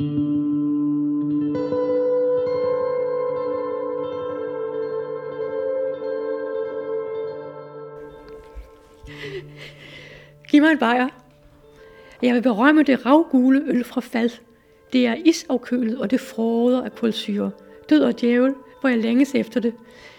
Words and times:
Giv 0.00 0.10
mig 10.62 10.72
en 10.72 10.78
bajer. 10.78 11.08
Jeg 12.22 12.34
vil 12.34 12.42
berømme 12.42 12.82
det 12.82 13.06
ravgule 13.06 13.62
øl 13.66 13.84
fra 13.84 14.00
fald. 14.00 14.30
Det 14.92 15.06
er 15.06 15.14
isafkølet, 15.24 15.98
og 15.98 16.10
det 16.10 16.20
froder 16.20 16.82
af 16.82 16.94
kulsyre. 16.94 17.50
Død 17.90 18.02
og 18.02 18.20
djævel, 18.20 18.54
hvor 18.80 18.88
jeg 18.88 18.98
længes 18.98 19.34
efter 19.34 19.60
det. 19.60 19.74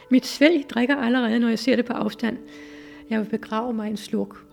Mit 0.10 0.26
svælg 0.26 0.70
drikker 0.70 0.96
allerede, 0.96 1.40
når 1.40 1.50
jeg 1.50 1.60
ser 1.60 1.76
det 1.76 1.86
på 1.86 1.94
afstand. 1.94 2.38
Jeg 3.10 3.20
vil 3.20 3.26
begrave 3.26 3.74
mig 3.74 3.90
en 3.90 3.98
sluk. 3.98 4.49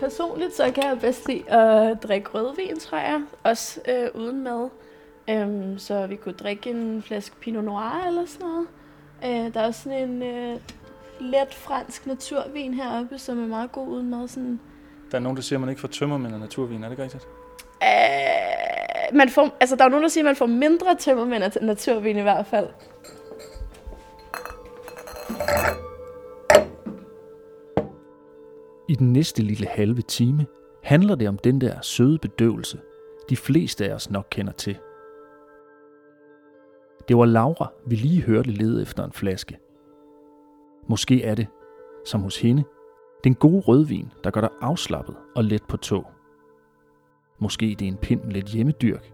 Personligt 0.00 0.54
så 0.54 0.70
kan 0.74 0.84
jeg 0.84 0.98
bedst 1.00 1.28
lide 1.28 1.50
at 1.50 2.02
drikke 2.02 2.28
rødvin, 2.34 2.78
tror 2.78 2.98
jeg. 2.98 3.22
Også 3.42 3.80
øh, 3.88 4.22
uden 4.22 4.44
mad. 4.44 4.68
Um, 5.32 5.78
så 5.78 6.06
vi 6.06 6.16
kunne 6.16 6.34
drikke 6.34 6.70
en 6.70 7.02
flaske 7.02 7.36
Pinot 7.36 7.64
Noir 7.64 8.04
eller 8.06 8.26
sådan 8.26 8.46
noget. 8.46 8.66
Uh, 9.22 9.54
der 9.54 9.60
er 9.60 9.66
også 9.66 9.82
sådan 9.82 10.10
en 10.10 10.22
uh, 10.22 10.60
let 11.20 11.54
fransk 11.54 12.06
naturvin 12.06 12.74
heroppe, 12.74 13.18
som 13.18 13.42
er 13.42 13.46
meget 13.46 13.72
god 13.72 13.88
uden 13.88 14.10
mad. 14.10 14.28
Sådan. 14.28 14.60
Der 15.10 15.18
er 15.18 15.22
nogen, 15.22 15.36
der 15.36 15.42
siger, 15.42 15.56
at 15.56 15.60
man 15.60 15.68
ikke 15.70 15.80
får 15.80 15.88
tømmermænd 15.88 16.34
af 16.34 16.40
naturvin. 16.40 16.84
Er 16.84 16.88
det 16.88 16.92
ikke 16.92 17.02
rigtigt? 17.02 17.26
Uh, 17.82 19.16
man 19.16 19.28
får, 19.28 19.56
altså, 19.60 19.76
der 19.76 19.84
er 19.84 19.88
nogen, 19.88 20.02
der 20.02 20.08
siger, 20.08 20.24
at 20.24 20.28
man 20.28 20.36
får 20.36 20.46
mindre 20.46 20.94
tømmermænd 20.94 21.44
af 21.44 21.52
naturvin 21.62 22.16
i 22.16 22.22
hvert 22.22 22.46
fald. 22.46 22.66
I 28.88 28.94
den 28.94 29.12
næste 29.12 29.42
lille 29.42 29.66
halve 29.66 30.02
time 30.02 30.46
handler 30.82 31.14
det 31.14 31.28
om 31.28 31.38
den 31.38 31.60
der 31.60 31.80
søde 31.80 32.18
bedøvelse, 32.18 32.80
de 33.30 33.36
fleste 33.36 33.88
af 33.90 33.94
os 33.94 34.10
nok 34.10 34.26
kender 34.30 34.52
til. 34.52 34.78
Det 37.08 37.16
var 37.16 37.24
Laura, 37.24 37.72
vi 37.86 37.94
lige 37.94 38.22
hørte 38.22 38.50
lede 38.50 38.82
efter 38.82 39.04
en 39.04 39.12
flaske. 39.12 39.58
Måske 40.88 41.24
er 41.24 41.34
det, 41.34 41.46
som 42.04 42.20
hos 42.20 42.40
hende, 42.40 42.64
den 43.24 43.34
gode 43.34 43.60
rødvin, 43.60 44.12
der 44.24 44.30
gør 44.30 44.40
dig 44.40 44.50
afslappet 44.60 45.16
og 45.36 45.44
let 45.44 45.62
på 45.68 45.76
tog. 45.76 46.06
Måske 47.38 47.76
det 47.78 47.82
er 47.82 47.88
en 47.88 47.96
pind 47.96 48.22
med 48.22 48.32
lidt 48.32 48.46
hjemmedyrk. 48.46 49.12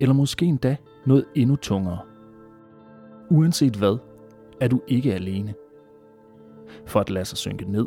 Eller 0.00 0.14
måske 0.14 0.46
endda 0.46 0.76
noget 1.06 1.24
endnu 1.34 1.56
tungere. 1.56 1.98
Uanset 3.30 3.76
hvad, 3.76 3.98
er 4.60 4.68
du 4.68 4.80
ikke 4.86 5.14
alene. 5.14 5.54
For 6.86 7.00
at 7.00 7.10
lade 7.10 7.24
sig 7.24 7.38
synke 7.38 7.64
ned, 7.72 7.86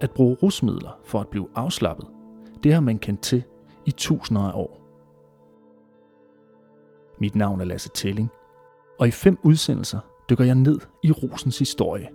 at 0.00 0.10
bruge 0.10 0.36
rusmidler 0.42 1.00
for 1.04 1.20
at 1.20 1.28
blive 1.28 1.48
afslappet, 1.54 2.06
det 2.62 2.72
har 2.72 2.80
man 2.80 2.98
kendt 2.98 3.20
til 3.20 3.42
i 3.86 3.90
tusinder 3.90 4.42
af 4.42 4.52
år. 4.54 4.78
Mit 7.20 7.34
navn 7.34 7.60
er 7.60 7.64
Lasse 7.64 7.90
Telling, 7.94 8.28
og 8.98 9.08
i 9.08 9.10
fem 9.10 9.38
udsendelser 9.42 10.00
dykker 10.30 10.44
jeg 10.44 10.54
ned 10.54 10.78
i 11.02 11.10
rosens 11.10 11.58
historie. 11.58 12.08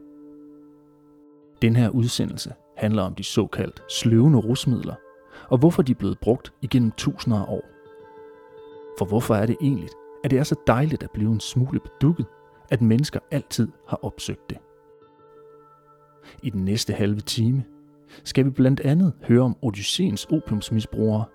Den 1.62 1.76
her 1.76 1.90
udsendelse 1.90 2.54
handler 2.78 3.04
om 3.04 3.16
de 3.16 3.24
såkaldt 3.24 3.84
sløvende 3.92 4.40
rusmidler, 4.40 4.96
og 5.50 5.58
hvorfor 5.58 5.81
de 5.81 5.92
er 5.92 5.96
blevet 5.96 6.20
brugt 6.20 6.54
igennem 6.62 6.92
tusinder 6.92 7.40
af 7.40 7.46
år. 7.48 7.64
For 9.00 9.06
hvorfor 9.06 9.36
er 9.36 9.46
det 9.46 9.58
egentlig, 9.62 9.90
at 10.24 10.31
det 10.31 10.40
er 10.40 10.44
så 10.44 10.56
dejligt 10.68 11.04
at 11.04 11.12
blive 11.12 11.31
en 11.31 11.40
smule 11.40 11.80
bedukket, 11.80 12.26
at 12.70 12.81
mennesker 12.81 13.20
altid 13.31 13.68
har 13.88 14.00
opsøgt 14.02 14.50
det? 14.50 14.58
I 16.44 16.50
den 16.50 16.66
næste 16.66 16.94
halve 16.94 17.20
time 17.20 17.64
skal 18.23 18.45
vi 18.45 18.50
blandt 18.50 18.80
andet 18.80 19.14
høre 19.23 19.42
om 19.42 19.58
Odysseens 19.61 20.25
opiumsmisbrugere, 20.25 21.25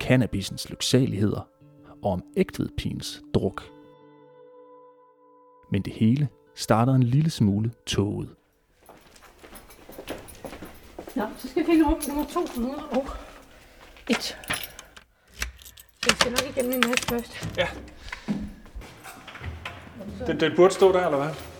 cannabisens 0.00 0.70
lyksaligheder 0.70 1.48
og 2.02 2.12
om 2.12 2.22
ægtvedpins 2.36 3.22
druk. 3.34 3.62
Men 5.70 5.82
det 5.82 5.92
hele 5.92 6.28
starter 6.54 6.94
en 6.94 7.02
lille 7.02 7.30
smule 7.30 7.72
tåget. 7.86 8.28
Nå, 11.16 11.22
så 11.38 11.48
skal 11.48 11.62
vi 11.62 11.66
finde 11.66 11.86
rum 11.86 12.00
nummer 12.08 12.24
201. 12.24 14.38
Jeg 16.06 16.16
skal 16.16 16.30
nok 16.30 16.56
igennem 16.56 16.72
min 16.72 16.90
masse 16.90 17.06
først. 17.08 17.48
Ja. 17.56 17.68
Den, 20.26 20.40
den 20.40 20.52
burde 20.56 20.74
stå 20.74 20.92
der, 20.92 21.06
eller 21.06 21.18
hvad? 21.18 21.51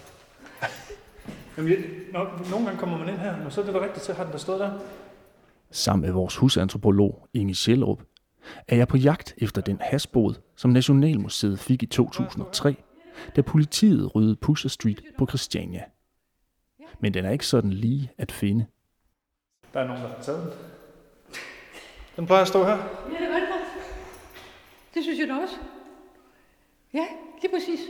Jamen, 1.56 1.72
jeg, 1.72 1.78
når, 2.12 2.48
nogle 2.50 2.66
gange 2.66 2.80
kommer 2.80 2.98
man 2.98 3.08
ind 3.08 3.18
her, 3.18 3.44
og 3.44 3.52
så 3.52 3.60
er 3.60 3.64
det 3.64 3.74
da 3.74 3.80
rigtigt, 3.80 4.04
så 4.04 4.12
har 4.12 4.24
den 4.24 4.32
der 4.32 4.38
stået 4.38 4.60
der. 4.60 4.78
Sammen 5.70 6.02
med 6.06 6.12
vores 6.12 6.36
husantropolog 6.36 7.28
Inge 7.34 7.54
Sjælrup 7.54 8.02
er 8.68 8.76
jeg 8.76 8.88
på 8.88 8.96
jagt 8.96 9.34
efter 9.38 9.60
den 9.62 9.78
hasbåd, 9.80 10.34
som 10.56 10.70
Nationalmuseet 10.70 11.58
fik 11.58 11.82
i 11.82 11.86
2003, 11.86 12.76
da 13.36 13.42
politiet 13.42 14.14
ryddede 14.14 14.36
Pusher 14.36 14.68
Street 14.68 15.02
på 15.18 15.26
Christiania. 15.26 15.84
Men 17.00 17.14
den 17.14 17.24
er 17.24 17.30
ikke 17.30 17.46
sådan 17.46 17.70
lige 17.70 18.10
at 18.18 18.32
finde. 18.32 18.66
Der 19.74 19.80
er 19.80 19.86
nogen, 19.86 20.02
der 20.02 20.08
har 20.08 20.22
taget 20.22 20.42
den. 20.42 20.52
Den 22.16 22.26
plejer 22.26 22.42
at 22.42 22.48
stå 22.48 22.64
her. 22.64 22.76
Ja, 22.76 22.76
det 23.20 23.28
gør 23.28 23.34
det 23.34 23.48
Det 24.94 25.02
synes 25.02 25.18
jeg 25.18 25.28
da 25.28 25.34
også. 25.34 25.54
Ja, 26.94 27.06
lige 27.42 27.52
præcis. 27.52 27.80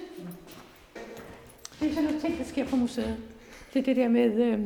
Det 1.80 1.90
er 1.90 1.94
sådan 1.94 2.04
nogle 2.04 2.20
ting, 2.20 2.38
der 2.38 2.44
sker 2.44 2.68
på 2.68 2.76
museet. 2.76 3.31
Det 3.72 3.80
er 3.80 3.84
det 3.84 3.96
der 3.96 4.08
med 4.08 4.42
øh, 4.44 4.60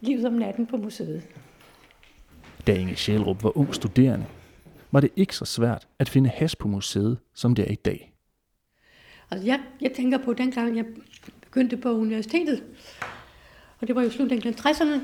livet 0.00 0.24
om 0.24 0.32
natten 0.32 0.66
på 0.66 0.76
museet. 0.76 1.22
Da 2.66 2.74
Inge 2.74 2.96
Sjælrup 2.96 3.42
var 3.42 3.58
ung 3.58 3.74
studerende, 3.74 4.26
var 4.92 5.00
det 5.00 5.10
ikke 5.16 5.36
så 5.36 5.44
svært 5.44 5.88
at 5.98 6.08
finde 6.08 6.30
has 6.30 6.56
på 6.56 6.68
museet, 6.68 7.18
som 7.34 7.54
det 7.54 7.68
er 7.68 7.72
i 7.72 7.74
dag. 7.74 8.12
Altså 9.30 9.46
jeg, 9.46 9.60
jeg 9.80 9.92
tænker 9.92 10.18
på 10.18 10.32
dengang, 10.32 10.76
jeg 10.76 10.84
begyndte 11.40 11.76
på 11.76 11.92
universitetet. 11.92 12.62
Og 13.80 13.88
det 13.88 13.96
var 13.96 14.02
jo 14.02 14.10
slutningen 14.10 14.54
af 14.54 14.66
60'erne. 14.66 15.00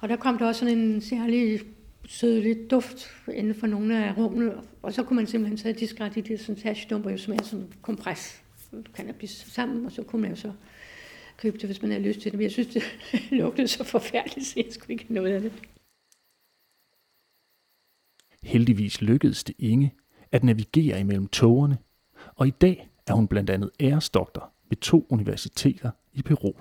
Og 0.00 0.08
der 0.08 0.16
kom 0.16 0.38
der 0.38 0.46
også 0.46 0.58
sådan 0.58 0.78
en 0.78 1.00
særlig 1.00 1.60
sødlig 2.08 2.70
duft 2.70 3.10
inden 3.32 3.54
for 3.54 3.66
nogle 3.66 4.04
af 4.04 4.16
rummene. 4.16 4.54
Og 4.82 4.92
så 4.92 5.02
kunne 5.02 5.16
man 5.16 5.26
simpelthen 5.26 5.58
tage 5.58 5.74
diskret 5.74 6.16
i 6.16 6.20
det 6.20 6.40
sådan 6.40 6.62
hashdumper, 6.62 7.10
jo 7.10 7.18
smager 7.18 7.42
som 7.42 7.64
kompres 7.82 8.42
cannabis 8.94 9.30
sammen, 9.30 9.86
og 9.86 9.92
så 9.92 10.02
kunne 10.02 10.22
man 10.22 10.30
jo 10.30 10.36
så 10.36 10.52
købe 11.36 11.58
det, 11.58 11.66
hvis 11.66 11.82
man 11.82 11.90
havde 11.90 12.02
lyst 12.02 12.20
til 12.20 12.32
det. 12.32 12.38
Men 12.38 12.42
jeg 12.42 12.50
synes, 12.50 12.68
det 12.68 12.82
lugtede 13.40 13.68
så 13.68 13.84
forfærdeligt, 13.84 14.46
så 14.46 14.54
jeg 14.56 14.72
skulle 14.72 14.92
ikke 14.92 15.04
have 15.04 15.14
noget 15.14 15.34
af 15.34 15.40
det. 15.40 15.52
Heldigvis 18.42 19.00
lykkedes 19.00 19.44
det 19.44 19.54
Inge 19.58 19.94
at 20.32 20.44
navigere 20.44 21.00
imellem 21.00 21.28
togerne, 21.28 21.78
og 22.34 22.46
i 22.46 22.50
dag 22.50 22.88
er 23.06 23.12
hun 23.14 23.28
blandt 23.28 23.50
andet 23.50 23.70
æresdoktor 23.80 24.52
ved 24.68 24.76
to 24.76 25.06
universiteter 25.08 25.90
i 26.12 26.22
Peru. 26.22 26.52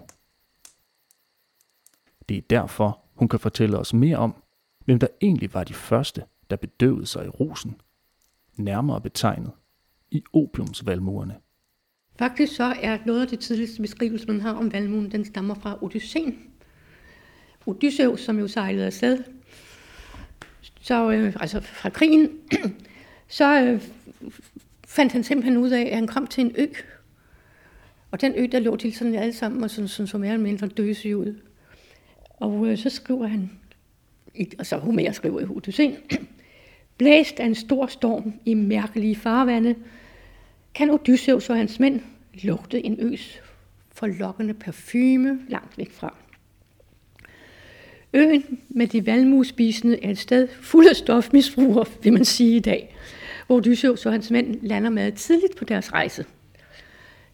Det 2.30 2.38
er 2.38 2.42
derfor, 2.42 3.02
hun 3.14 3.28
kan 3.28 3.40
fortælle 3.40 3.78
os 3.78 3.94
mere 3.94 4.18
om, 4.18 4.44
hvem 4.86 5.00
der 5.00 5.08
egentlig 5.22 5.54
var 5.54 5.64
de 5.64 5.74
første, 5.74 6.26
der 6.50 6.56
bedøvede 6.56 7.06
sig 7.06 7.26
i 7.26 7.30
rosen, 7.30 7.82
nærmere 8.56 9.02
betegnet 9.02 9.52
i 10.12 10.24
opiumsvalmurene. 10.34 11.40
Faktisk 12.18 12.56
så 12.56 12.76
er 12.82 12.98
noget 13.06 13.22
af 13.22 13.28
det 13.28 13.40
tidligste 13.40 13.82
beskrivelse, 13.82 14.28
man 14.28 14.42
har 14.42 14.54
om 14.54 14.74
valmuen, 14.74 15.12
den 15.12 15.26
stammer 15.26 15.56
fra 15.56 15.78
Odysseen. 15.84 16.40
Odysseus, 17.66 18.22
som 18.22 18.40
jo 18.40 18.48
sejlede 18.48 18.86
afsted, 18.86 19.24
så, 20.82 21.12
øh, 21.12 21.36
altså 21.40 21.62
fra 21.62 21.90
krigen, 21.90 22.30
så 23.28 23.62
øh, 23.62 23.82
fandt 24.88 25.14
han 25.14 25.24
simpelthen 25.24 25.58
ud 25.58 25.70
af, 25.70 25.82
at 25.82 25.96
han 25.96 26.08
kom 26.08 26.28
til 26.28 26.46
en 26.46 26.52
ø. 26.58 26.66
Og 28.12 28.22
den 28.22 28.34
ø, 28.36 28.48
der 28.52 28.60
lå 28.60 28.76
til 28.76 28.94
sådan 28.94 29.16
alle 29.16 29.34
sammen, 29.34 29.64
og 29.64 29.70
sådan, 29.70 29.88
sådan 29.88 30.08
så 30.08 30.18
mere 30.18 30.34
eller 30.34 30.44
mindre 30.44 30.68
døse 30.68 31.18
ud. 31.18 31.36
Og 32.30 32.68
øh, 32.68 32.78
så 32.78 32.90
skriver 32.90 33.28
han, 33.28 33.52
og 34.60 34.66
så 34.66 34.78
Homer 34.78 35.12
skriver 35.12 35.40
i 35.42 35.46
Odysseen, 35.46 35.96
Blæst 36.98 37.40
af 37.40 37.46
en 37.46 37.56
stor 37.56 37.88
storm 37.88 38.34
i 38.46 38.54
mærkelige 38.54 39.16
farvande, 39.16 39.76
kan 40.76 40.90
Odysseus 40.90 41.50
og 41.50 41.58
hans 41.58 41.80
mænd 41.80 42.02
lugte 42.44 42.86
en 42.86 42.98
øs 43.00 43.42
forlokkende 43.94 44.54
parfume 44.54 45.40
langt 45.50 45.78
væk 45.78 45.92
fra. 45.92 46.16
Øen 48.14 48.60
med 48.70 48.88
de 48.88 49.06
valmuespisende 49.06 50.04
er 50.04 50.10
et 50.10 50.18
sted 50.18 50.48
fuld 50.62 50.88
af 50.88 50.96
stofmisbrugere, 50.96 51.86
vil 52.04 52.14
man 52.14 52.26
sige 52.26 52.56
i 52.56 52.60
dag, 52.60 52.96
hvor 53.48 53.58
Odysseus 53.58 54.06
og 54.06 54.12
hans 54.12 54.32
mænd 54.32 54.62
lander 54.62 54.90
meget 54.90 55.14
tidligt 55.14 55.56
på 55.56 55.66
deres 55.66 55.94
rejse. 55.94 56.26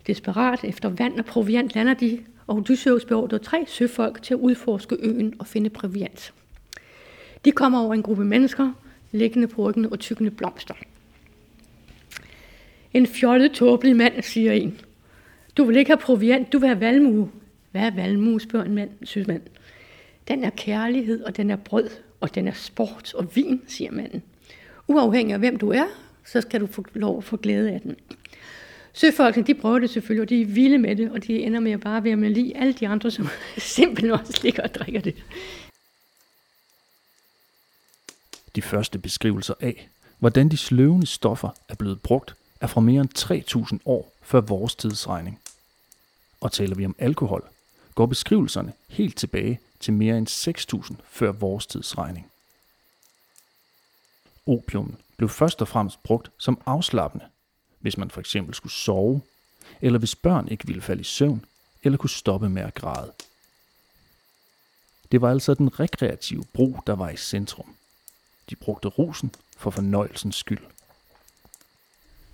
Desperat 0.07 0.63
efter 0.63 0.89
vand 0.89 1.19
og 1.19 1.25
proviant 1.25 1.75
lander 1.75 1.93
de, 1.93 2.19
og 2.47 2.55
Odysseus 2.55 3.05
beordrer 3.05 3.37
tre 3.37 3.65
søfolk 3.67 4.21
til 4.23 4.33
at 4.33 4.39
udforske 4.39 4.97
øen 4.99 5.33
og 5.39 5.47
finde 5.47 5.69
proviant. 5.69 6.33
De 7.45 7.51
kommer 7.51 7.79
over 7.79 7.93
en 7.93 8.03
gruppe 8.03 8.25
mennesker, 8.25 8.71
liggende 9.11 9.47
på 9.47 9.61
ryggen 9.69 9.85
og 9.85 9.99
tykkende 9.99 10.31
blomster. 10.31 10.73
En 12.93 13.07
fjollet, 13.07 13.51
tåbelig 13.51 13.95
mand, 13.95 14.21
siger 14.21 14.51
en. 14.51 14.79
Du 15.57 15.63
vil 15.63 15.77
ikke 15.77 15.91
have 15.91 15.97
proviant, 15.97 16.53
du 16.53 16.59
vil 16.59 16.67
have 16.67 16.79
valmue. 16.79 17.31
Hvad 17.71 17.81
er 17.81 17.91
valmue, 17.95 18.41
spørger 18.41 18.65
en 18.65 18.75
mand, 18.75 18.89
synes 19.03 19.27
man. 19.27 19.41
Den 20.27 20.43
er 20.43 20.49
kærlighed, 20.49 21.23
og 21.23 21.37
den 21.37 21.49
er 21.49 21.55
brød, 21.55 21.89
og 22.19 22.35
den 22.35 22.47
er 22.47 22.53
sport 22.53 23.13
og 23.13 23.35
vin, 23.35 23.61
siger 23.67 23.91
manden. 23.91 24.23
Uafhængig 24.87 25.33
af 25.33 25.39
hvem 25.39 25.57
du 25.57 25.71
er, 25.71 25.85
så 26.25 26.41
skal 26.41 26.61
du 26.61 26.67
få 26.67 26.85
lov 26.93 27.17
at 27.17 27.23
få 27.23 27.37
glæde 27.37 27.71
af 27.71 27.81
den. 27.81 27.95
Søfolkene, 28.93 29.47
de 29.47 29.53
prøver 29.53 29.79
det 29.79 29.89
selvfølgelig, 29.89 30.21
og 30.21 30.29
de 30.29 30.41
er 30.41 30.45
vilde 30.45 30.77
med 30.77 30.95
det, 30.95 31.11
og 31.11 31.27
de 31.27 31.39
ender 31.39 31.59
med 31.59 31.71
at 31.71 31.79
bare 31.79 32.03
være 32.03 32.15
med 32.15 32.29
lige 32.29 32.57
alle 32.57 32.73
de 32.73 32.87
andre, 32.87 33.11
som 33.11 33.27
simpelthen 33.57 34.11
også 34.11 34.39
ligger 34.43 34.63
og 34.63 34.75
drikker 34.75 35.01
det. 35.01 35.15
De 38.55 38.61
første 38.61 38.99
beskrivelser 38.99 39.53
af, 39.59 39.89
hvordan 40.19 40.49
de 40.49 40.57
sløvende 40.57 41.07
stoffer 41.07 41.49
er 41.69 41.75
blevet 41.75 42.01
brugt, 42.01 42.35
er 42.61 42.67
fra 42.67 42.81
mere 42.81 43.01
end 43.01 43.73
3.000 43.73 43.79
år 43.85 44.13
før 44.21 44.41
vores 44.41 44.75
tidsregning. 44.75 45.39
Og 46.41 46.51
taler 46.51 46.75
vi 46.75 46.85
om 46.85 46.95
alkohol, 46.99 47.49
går 47.95 48.05
beskrivelserne 48.05 48.73
helt 48.87 49.17
tilbage 49.17 49.59
til 49.79 49.93
mere 49.93 50.17
end 50.17 50.27
6.000 50.27 50.95
før 51.09 51.31
vores 51.31 51.67
tidsregning. 51.67 52.31
Opium 54.47 54.95
blev 55.17 55.29
først 55.29 55.61
og 55.61 55.67
fremmest 55.67 56.03
brugt 56.03 56.31
som 56.37 56.61
afslappende, 56.65 57.25
hvis 57.79 57.97
man 57.97 58.11
for 58.11 58.19
eksempel 58.19 58.55
skulle 58.55 58.73
sove, 58.73 59.21
eller 59.81 59.99
hvis 59.99 60.15
børn 60.15 60.47
ikke 60.47 60.67
ville 60.67 60.81
falde 60.81 61.01
i 61.01 61.03
søvn, 61.03 61.45
eller 61.83 61.97
kunne 61.97 62.09
stoppe 62.09 62.49
med 62.49 62.61
at 62.61 62.73
græde. 62.73 63.11
Det 65.11 65.21
var 65.21 65.31
altså 65.31 65.53
den 65.53 65.79
rekreative 65.79 66.45
brug, 66.53 66.83
der 66.87 66.93
var 66.93 67.09
i 67.09 67.17
centrum. 67.17 67.75
De 68.49 68.55
brugte 68.55 68.87
rosen 68.87 69.35
for 69.57 69.71
fornøjelsens 69.71 70.35
skyld. 70.35 70.61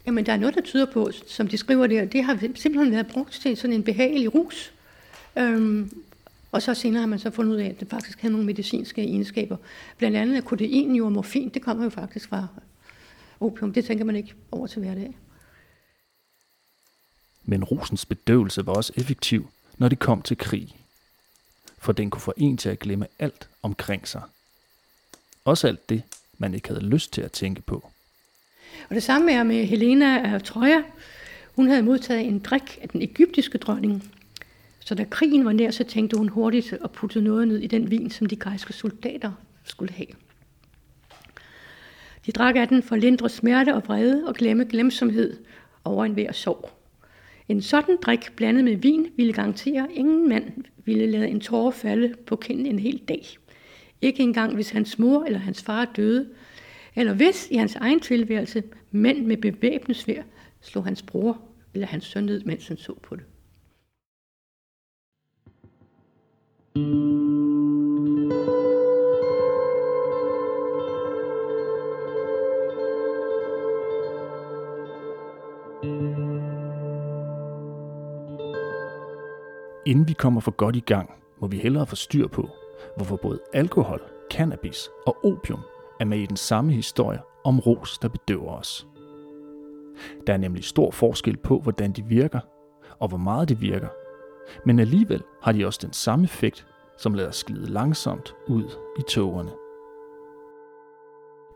Jamen, 0.07 0.25
der 0.25 0.33
er 0.33 0.37
noget, 0.37 0.55
der 0.55 0.61
tyder 0.61 0.85
på, 0.85 1.11
som 1.27 1.47
de 1.47 1.57
skriver 1.57 1.87
der, 1.87 2.05
det 2.05 2.23
har 2.23 2.39
simpelthen 2.55 2.91
været 2.91 3.07
brugt 3.07 3.33
til 3.33 3.57
sådan 3.57 3.73
en 3.73 3.83
behagelig 3.83 4.35
rus. 4.35 4.73
Øhm, 5.37 6.03
og 6.51 6.61
så 6.61 6.73
senere 6.73 6.99
har 6.99 7.07
man 7.07 7.19
så 7.19 7.31
fundet 7.31 7.53
ud 7.53 7.59
af, 7.59 7.65
at 7.65 7.79
det 7.79 7.89
faktisk 7.89 8.21
havde 8.21 8.31
nogle 8.31 8.45
medicinske 8.45 9.03
egenskaber. 9.03 9.57
Blandt 9.97 10.17
andet 10.17 10.37
er 10.37 10.41
kodein 10.41 10.95
jo 10.95 11.05
og 11.05 11.11
morfin, 11.11 11.49
det 11.49 11.61
kommer 11.61 11.83
jo 11.83 11.89
faktisk 11.89 12.29
fra 12.29 12.47
opium. 13.39 13.73
Det 13.73 13.85
tænker 13.85 14.05
man 14.05 14.15
ikke 14.15 14.33
over 14.51 14.67
til 14.67 14.79
hverdag. 14.79 15.17
Men 17.45 17.63
rusens 17.63 18.05
bedøvelse 18.05 18.65
var 18.65 18.73
også 18.73 18.93
effektiv, 18.95 19.49
når 19.77 19.89
det 19.89 19.99
kom 19.99 20.21
til 20.21 20.37
krig. 20.37 20.75
For 21.77 21.91
den 21.91 22.09
kunne 22.09 22.21
få 22.21 22.33
en 22.37 22.57
til 22.57 22.69
at 22.69 22.79
glemme 22.79 23.07
alt 23.19 23.49
omkring 23.61 24.07
sig. 24.07 24.21
Også 25.45 25.67
alt 25.67 25.89
det, 25.89 26.03
man 26.37 26.53
ikke 26.53 26.67
havde 26.67 26.85
lyst 26.85 27.13
til 27.13 27.21
at 27.21 27.31
tænke 27.31 27.61
på. 27.61 27.91
Og 28.89 28.95
det 28.95 29.03
samme 29.03 29.31
er 29.31 29.43
med 29.43 29.65
Helena 29.65 30.33
af 30.33 30.41
Troja. 30.41 30.81
Hun 31.55 31.67
havde 31.67 31.83
modtaget 31.83 32.27
en 32.27 32.39
drik 32.39 32.79
af 32.81 32.89
den 32.89 33.01
egyptiske 33.01 33.57
dronning. 33.57 34.11
Så 34.79 34.95
da 34.95 35.03
krigen 35.03 35.45
var 35.45 35.51
nær, 35.51 35.71
så 35.71 35.83
tænkte 35.83 36.17
hun 36.17 36.29
hurtigt 36.29 36.73
at 36.83 36.91
putte 36.91 37.21
noget 37.21 37.47
ned 37.47 37.57
i 37.57 37.67
den 37.67 37.91
vin, 37.91 38.09
som 38.09 38.27
de 38.27 38.35
græske 38.35 38.73
soldater 38.73 39.31
skulle 39.63 39.93
have. 39.93 40.07
De 42.25 42.31
drak 42.31 42.55
af 42.55 42.67
den 42.67 42.83
for 42.83 42.95
lindre 42.95 43.29
smerte 43.29 43.75
og 43.75 43.83
vrede 43.87 44.27
og 44.27 44.35
glemme 44.35 44.65
glemsomhed 44.65 45.37
over 45.83 46.05
en 46.05 46.13
hver 46.13 46.31
sorg. 46.31 46.71
En 47.49 47.61
sådan 47.61 47.97
drik 48.01 48.31
blandet 48.35 48.63
med 48.63 48.75
vin 48.75 49.07
ville 49.15 49.33
garantere, 49.33 49.83
at 49.83 49.89
ingen 49.93 50.29
mand 50.29 50.63
ville 50.85 51.07
lade 51.07 51.27
en 51.27 51.39
tårer 51.39 51.71
falde 51.71 52.13
på 52.25 52.35
kinden 52.35 52.65
en 52.65 52.79
hel 52.79 53.01
dag. 53.07 53.25
Ikke 54.01 54.23
engang 54.23 54.53
hvis 54.53 54.69
hans 54.69 54.99
mor 54.99 55.23
eller 55.23 55.39
hans 55.39 55.63
far 55.63 55.85
døde, 55.85 56.29
eller 56.97 57.13
hvis 57.13 57.47
i 57.51 57.55
hans 57.55 57.75
egen 57.75 57.99
tilværelse 57.99 58.63
mænd 58.91 59.25
med 59.25 59.37
bevæbnet 59.37 59.97
svær 59.97 60.23
slog 60.61 60.85
hans 60.85 61.01
bror 61.01 61.41
eller 61.73 61.87
hans 61.87 62.05
søn 62.05 62.23
ned, 62.23 62.43
mens 62.43 62.67
han 62.67 62.77
så 62.77 62.93
på 63.03 63.15
det. 63.15 63.23
Inden 79.85 80.07
vi 80.07 80.13
kommer 80.13 80.41
for 80.41 80.51
godt 80.51 80.75
i 80.75 80.79
gang, 80.79 81.09
må 81.39 81.47
vi 81.47 81.57
hellere 81.57 81.87
få 81.87 81.95
styr 81.95 82.27
på, 82.27 82.49
hvorfor 82.95 83.15
både 83.15 83.39
alkohol, 83.53 84.01
cannabis 84.31 84.89
og 85.05 85.25
opium 85.25 85.59
er 85.99 86.05
med 86.05 86.19
i 86.19 86.25
den 86.25 86.37
samme 86.37 86.73
historie 86.73 87.19
om 87.43 87.59
ros, 87.59 87.97
der 87.97 88.07
bedøver 88.07 88.51
os. 88.51 88.87
Der 90.27 90.33
er 90.33 90.37
nemlig 90.37 90.63
stor 90.63 90.91
forskel 90.91 91.37
på, 91.37 91.59
hvordan 91.59 91.91
de 91.91 92.05
virker, 92.05 92.39
og 92.99 93.07
hvor 93.07 93.17
meget 93.17 93.49
de 93.49 93.59
virker. 93.59 93.87
Men 94.65 94.79
alligevel 94.79 95.23
har 95.41 95.51
de 95.51 95.65
også 95.65 95.79
den 95.81 95.93
samme 95.93 96.25
effekt, 96.25 96.67
som 96.97 97.13
lader 97.13 97.29
os 97.29 97.43
glide 97.43 97.65
langsomt 97.65 98.35
ud 98.47 98.63
i 98.99 99.01
tågerne. 99.09 99.51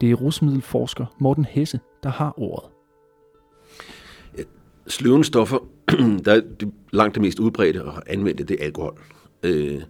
Det 0.01 0.11
er 0.11 0.15
rusmiddelforsker 0.15 1.05
Morten 1.19 1.45
Hesse, 1.45 1.79
der 2.03 2.09
har 2.09 2.33
ordet. 2.37 2.69
Sløvende 4.87 5.25
stoffer, 5.25 5.57
der 6.25 6.33
er 6.33 6.41
det 6.59 6.73
langt 6.91 7.15
det 7.15 7.21
mest 7.21 7.39
udbredte 7.39 7.85
og 7.85 8.03
anvendte, 8.07 8.43
det 8.43 8.61
er 8.61 8.65
alkohol. 8.65 8.99
Øh, 9.43 9.81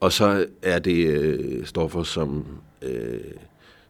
og 0.00 0.12
så 0.12 0.46
er 0.62 0.78
det 0.78 1.06
øh, 1.06 1.64
stoffer 1.64 2.02
som, 2.02 2.46
øh, 2.82 3.20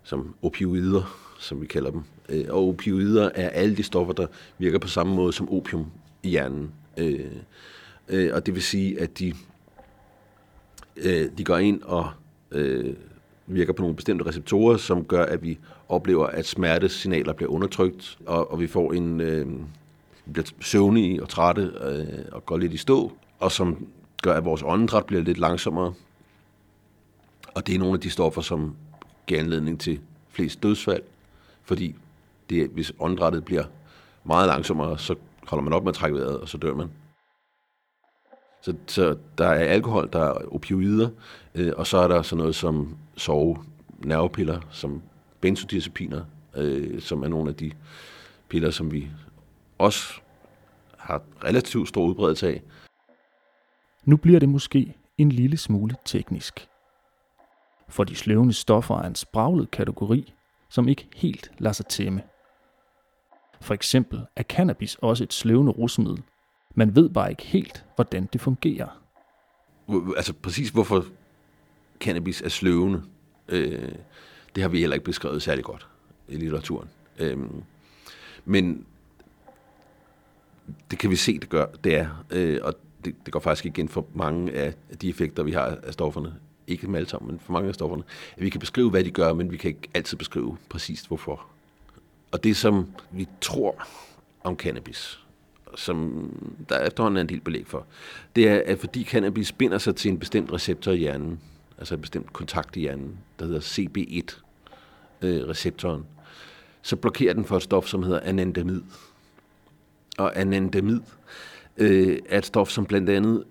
som 0.05 0.35
opioider, 0.43 1.35
som 1.39 1.61
vi 1.61 1.67
kalder 1.67 1.91
dem. 1.91 2.03
Øh, 2.29 2.45
og 2.49 2.69
opioider 2.69 3.31
er 3.35 3.49
alle 3.49 3.77
de 3.77 3.83
stoffer, 3.83 4.15
der 4.15 4.27
virker 4.59 4.79
på 4.79 4.89
samme 4.89 5.15
måde 5.15 5.33
som 5.33 5.51
opium 5.51 5.87
i 6.23 6.29
hjernen. 6.29 6.71
Øh, 6.97 7.27
øh, 8.09 8.31
og 8.35 8.47
det 8.47 8.55
vil 8.55 8.63
sige, 8.63 9.01
at 9.01 9.19
de, 9.19 9.33
øh, 10.97 11.29
de 11.39 11.45
går 11.45 11.59
ind 11.59 11.83
og 11.83 12.11
øh, 12.51 12.95
virker 13.47 13.73
på 13.73 13.83
nogle 13.83 13.97
bestemte 13.97 14.27
receptorer, 14.27 14.77
som 14.77 15.05
gør, 15.05 15.25
at 15.25 15.43
vi 15.43 15.59
oplever, 15.89 16.27
at 16.27 16.47
smertesignaler 16.47 17.33
bliver 17.33 17.51
undertrykt, 17.51 18.19
og, 18.27 18.51
og 18.51 18.61
vi 18.61 18.67
får 18.67 18.93
en... 18.93 19.21
Øh, 19.21 19.47
vi 20.27 20.33
bliver 20.33 20.47
søvnige 20.61 21.23
og 21.23 21.29
trætte 21.29 21.73
øh, 21.81 22.25
og 22.33 22.47
går 22.47 22.57
lidt 22.57 22.73
i 22.73 22.77
stå, 22.77 23.13
og 23.39 23.53
som 23.53 23.87
gør, 24.23 24.33
at 24.33 24.45
vores 24.45 24.63
åndedræt 24.63 25.07
bliver 25.07 25.23
lidt 25.23 25.39
langsommere. 25.39 25.95
Og 27.55 27.67
det 27.67 27.75
er 27.75 27.79
nogle 27.79 27.95
af 27.95 28.01
de 28.01 28.11
stoffer, 28.11 28.43
som 28.43 28.77
giver 29.27 29.41
anledning 29.41 29.81
til 29.81 30.01
flest 30.29 30.63
dødsfald, 30.63 31.03
fordi 31.63 31.95
det, 32.51 32.69
hvis 32.69 32.93
åndedrættet 33.01 33.45
bliver 33.45 33.65
meget 34.25 34.47
langsommere, 34.47 34.99
så 34.99 35.15
holder 35.47 35.63
man 35.63 35.73
op 35.73 35.83
med 35.85 35.93
at 35.93 35.95
trække 35.95 36.17
vejret, 36.17 36.39
og 36.41 36.49
så 36.49 36.59
dør 36.59 36.75
man. 36.75 36.91
Så, 38.63 38.75
så 38.87 39.17
der 39.39 39.47
er 39.47 39.65
alkohol, 39.65 40.09
der 40.13 40.21
er 40.21 40.55
opioider, 40.55 41.09
øh, 41.55 41.73
og 41.77 41.87
så 41.87 41.99
er 41.99 42.09
der 42.09 42.23
sådan 42.23 42.39
noget 42.39 42.55
som 42.55 42.97
sove, 43.17 43.57
nervepiller, 43.99 44.61
som 44.71 45.03
benzodiazepiner, 45.41 46.25
øh, 46.57 47.01
som 47.01 47.23
er 47.23 47.29
nogle 47.29 47.51
af 47.51 47.57
de 47.57 47.73
piller, 48.49 48.71
som 48.71 48.93
vi 48.93 49.09
også 49.79 50.21
har 50.99 51.23
relativt 51.45 51.89
stor 51.89 52.07
udbredelse 52.07 52.49
af. 52.49 52.63
Nu 54.05 54.17
bliver 54.17 54.41
det 54.41 54.49
måske 54.49 54.95
en 55.19 55.33
lille 55.33 55.57
smule 55.57 55.95
teknisk. 56.05 56.69
For 57.89 58.05
de 58.05 58.15
sløvende 58.15 58.53
stoffer 58.53 58.95
er 58.95 59.07
en 59.07 59.15
spraglet 59.15 59.71
kategori, 59.71 60.33
som 60.69 60.89
ikke 60.89 61.09
helt 61.17 61.51
lader 61.59 61.73
sig 61.73 61.87
tæmme. 61.87 62.23
For 63.61 63.75
eksempel 63.75 64.27
er 64.37 64.43
cannabis 64.43 64.95
også 64.95 65.25
et 65.25 65.33
sløvende 65.33 65.73
rusmiddel. 65.73 66.23
Man 66.75 66.97
ved 66.97 67.09
bare 67.09 67.31
ikke 67.31 67.43
helt, 67.43 67.85
hvordan 67.95 68.29
det 68.33 68.41
fungerer. 68.41 69.01
Altså 70.17 70.33
præcis 70.33 70.71
hvorfor 70.71 71.05
cannabis 72.01 72.43
er 72.43 72.49
sløvende, 72.49 73.03
øh, 73.49 73.93
det 74.55 74.63
har 74.63 74.69
vi 74.69 74.81
heller 74.81 74.95
ikke 74.95 75.05
beskrevet 75.05 75.43
særlig 75.43 75.65
godt 75.65 75.89
i 76.29 76.37
litteraturen. 76.37 76.89
Øh, 77.19 77.39
men 78.45 78.87
det 80.91 80.99
kan 80.99 81.11
vi 81.11 81.17
se, 81.17 81.39
det 81.39 81.49
gør, 81.49 81.67
det 81.67 81.97
er. 81.97 82.25
Øh, 82.31 82.61
og 82.63 82.75
det, 83.05 83.15
det 83.25 83.33
går 83.33 83.41
faktisk 83.41 83.67
igen 83.67 83.89
for 83.89 84.07
mange 84.15 84.53
af 84.53 84.75
de 85.03 85.09
effekter, 85.09 85.43
vi 85.43 85.53
har 85.53 85.79
af 85.83 85.93
stofferne. 85.93 86.35
Ikke 86.67 86.87
dem 86.87 86.95
alle 86.95 87.09
sammen, 87.09 87.31
men 87.31 87.41
for 87.41 87.53
mange 87.53 87.69
af 87.69 87.75
stofferne. 87.75 88.03
At 88.37 88.43
vi 88.43 88.51
kan 88.51 88.61
beskrive, 88.61 88.91
hvad 88.91 89.05
de 89.05 89.11
gør, 89.11 89.33
men 89.33 89.51
vi 89.51 89.57
kan 89.57 89.69
ikke 89.69 89.89
altid 89.95 90.17
beskrive 90.17 90.57
præcist 90.69 91.09
hvorfor. 91.09 91.47
Og 92.33 92.45
det, 92.45 92.57
som 92.57 92.93
vi 93.11 93.29
tror 93.41 93.87
om 94.45 94.57
cannabis, 94.57 95.25
som 95.77 96.31
der 96.69 96.79
efterhånden 96.79 97.17
er 97.17 97.21
en 97.21 97.29
del 97.29 97.41
belæg 97.41 97.67
for, 97.67 97.87
det 98.37 98.49
er, 98.49 98.63
at 98.67 98.79
fordi 98.79 99.05
cannabis 99.05 99.53
binder 99.53 99.79
sig 99.79 99.97
til 99.97 100.11
en 100.11 100.19
bestemt 100.19 100.53
receptor 100.53 100.93
i 100.93 100.97
hjernen, 100.97 101.41
altså 101.79 101.95
en 101.95 102.01
bestemt 102.01 102.33
kontakt 102.33 102.77
i 102.77 102.81
hjernen, 102.81 103.19
der 103.39 103.45
hedder 103.45 103.61
CB1-receptoren, 103.61 106.01
øh, 106.01 106.07
så 106.83 106.97
blokerer 106.97 107.35
den 107.35 107.45
for 107.45 107.57
et 107.57 107.63
stof, 107.63 107.87
som 107.87 108.03
hedder 108.03 108.21
anandamid. 108.21 108.83
Og 110.19 110.41
anandamid 110.41 111.01
øh, 111.77 112.19
er 112.29 112.39
et 112.39 112.47
stof, 112.47 112.71
som 112.71 112.87
blandt 112.87 113.11
andet 113.11 113.45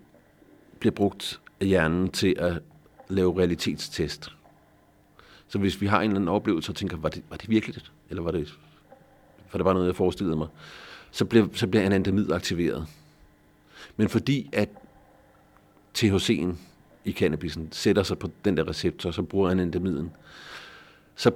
bliver 0.78 0.92
brugt 0.92 1.40
af 1.60 1.66
hjernen 1.66 2.10
til 2.10 2.34
at 2.38 2.62
lave 3.08 3.38
realitetstest. 3.38 4.30
Så 5.48 5.58
hvis 5.58 5.80
vi 5.80 5.86
har 5.86 6.00
en 6.00 6.10
eller 6.10 6.16
anden 6.16 6.28
oplevelse 6.28 6.72
og 6.72 6.76
tænker, 6.76 6.96
var 6.96 7.08
det, 7.08 7.22
var 7.30 7.36
det 7.36 7.50
virkeligt? 7.50 7.92
Eller 8.10 8.22
var 8.22 8.30
det, 8.30 8.54
var 9.52 9.58
det 9.58 9.64
bare 9.64 9.74
noget, 9.74 9.86
jeg 9.86 9.96
forestillede 9.96 10.36
mig? 10.36 10.48
Så 11.10 11.24
bliver, 11.24 11.46
så 11.52 11.66
bliver 11.66 11.84
anandamid 11.84 12.32
aktiveret. 12.32 12.86
Men 13.96 14.08
fordi 14.08 14.50
at 14.52 14.68
THC'en 15.98 16.56
i 17.04 17.12
cannabisen 17.12 17.68
sætter 17.72 18.02
sig 18.02 18.18
på 18.18 18.30
den 18.44 18.56
der 18.56 18.68
receptor, 18.68 19.10
så 19.10 19.22
bruger 19.22 19.50
anandamiden, 19.50 20.10
så 21.16 21.30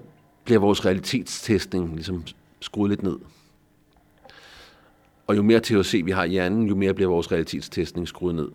bliver 0.44 0.60
vores 0.60 0.86
realitetstestning 0.86 1.94
ligesom 1.94 2.24
skruet 2.60 2.90
lidt 2.90 3.02
ned. 3.02 3.18
Og 5.26 5.36
jo 5.36 5.42
mere 5.42 5.60
THC 5.60 6.02
vi 6.04 6.10
har 6.10 6.24
i 6.24 6.28
hjernen, 6.28 6.68
jo 6.68 6.74
mere 6.74 6.94
bliver 6.94 7.10
vores 7.10 7.32
realitetstestning 7.32 8.08
skruet 8.08 8.34
ned. 8.34 8.48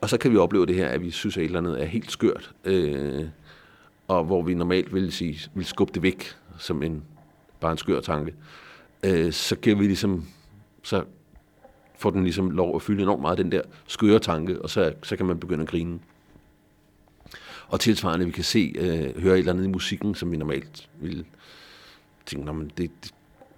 Og 0.00 0.08
så 0.08 0.18
kan 0.18 0.32
vi 0.32 0.36
opleve 0.36 0.66
det 0.66 0.74
her, 0.74 0.88
at 0.88 1.02
vi 1.02 1.10
synes, 1.10 1.36
at 1.36 1.40
et 1.40 1.46
eller 1.46 1.58
andet 1.58 1.82
er 1.82 1.86
helt 1.86 2.10
skørt, 2.10 2.54
øh, 2.64 3.24
og 4.08 4.24
hvor 4.24 4.42
vi 4.42 4.54
normalt 4.54 4.94
vil, 4.94 5.12
sige, 5.12 5.50
vil 5.54 5.66
skubbe 5.66 5.92
det 5.94 6.02
væk 6.02 6.24
som 6.58 6.82
en, 6.82 7.04
bare 7.60 7.72
en 7.72 7.78
skør 7.78 8.00
tanke. 8.00 8.34
Øh, 9.02 9.32
så 9.32 9.56
giver 9.56 9.76
vi 9.76 9.86
ligesom, 9.86 10.24
så 10.82 11.04
får 11.98 12.10
den 12.10 12.22
ligesom 12.22 12.50
lov 12.50 12.76
at 12.76 12.82
fylde 12.82 13.02
enormt 13.02 13.22
meget 13.22 13.38
den 13.38 13.52
der 13.52 13.62
skøre 13.86 14.18
tanke, 14.18 14.62
og 14.62 14.70
så, 14.70 14.92
så 15.02 15.16
kan 15.16 15.26
man 15.26 15.40
begynde 15.40 15.62
at 15.62 15.68
grine. 15.68 15.98
Og 17.68 17.80
tilsvarende, 17.80 18.26
vi 18.26 18.32
kan 18.32 18.44
se, 18.44 18.74
øh, 18.78 19.22
høre 19.22 19.34
et 19.34 19.38
eller 19.38 19.52
andet 19.52 19.64
i 19.64 19.68
musikken, 19.68 20.14
som 20.14 20.32
vi 20.32 20.36
normalt 20.36 20.88
vil 21.00 21.24
tænke, 22.26 22.52
men 22.52 22.72
det, 22.78 22.90
det 23.04 23.14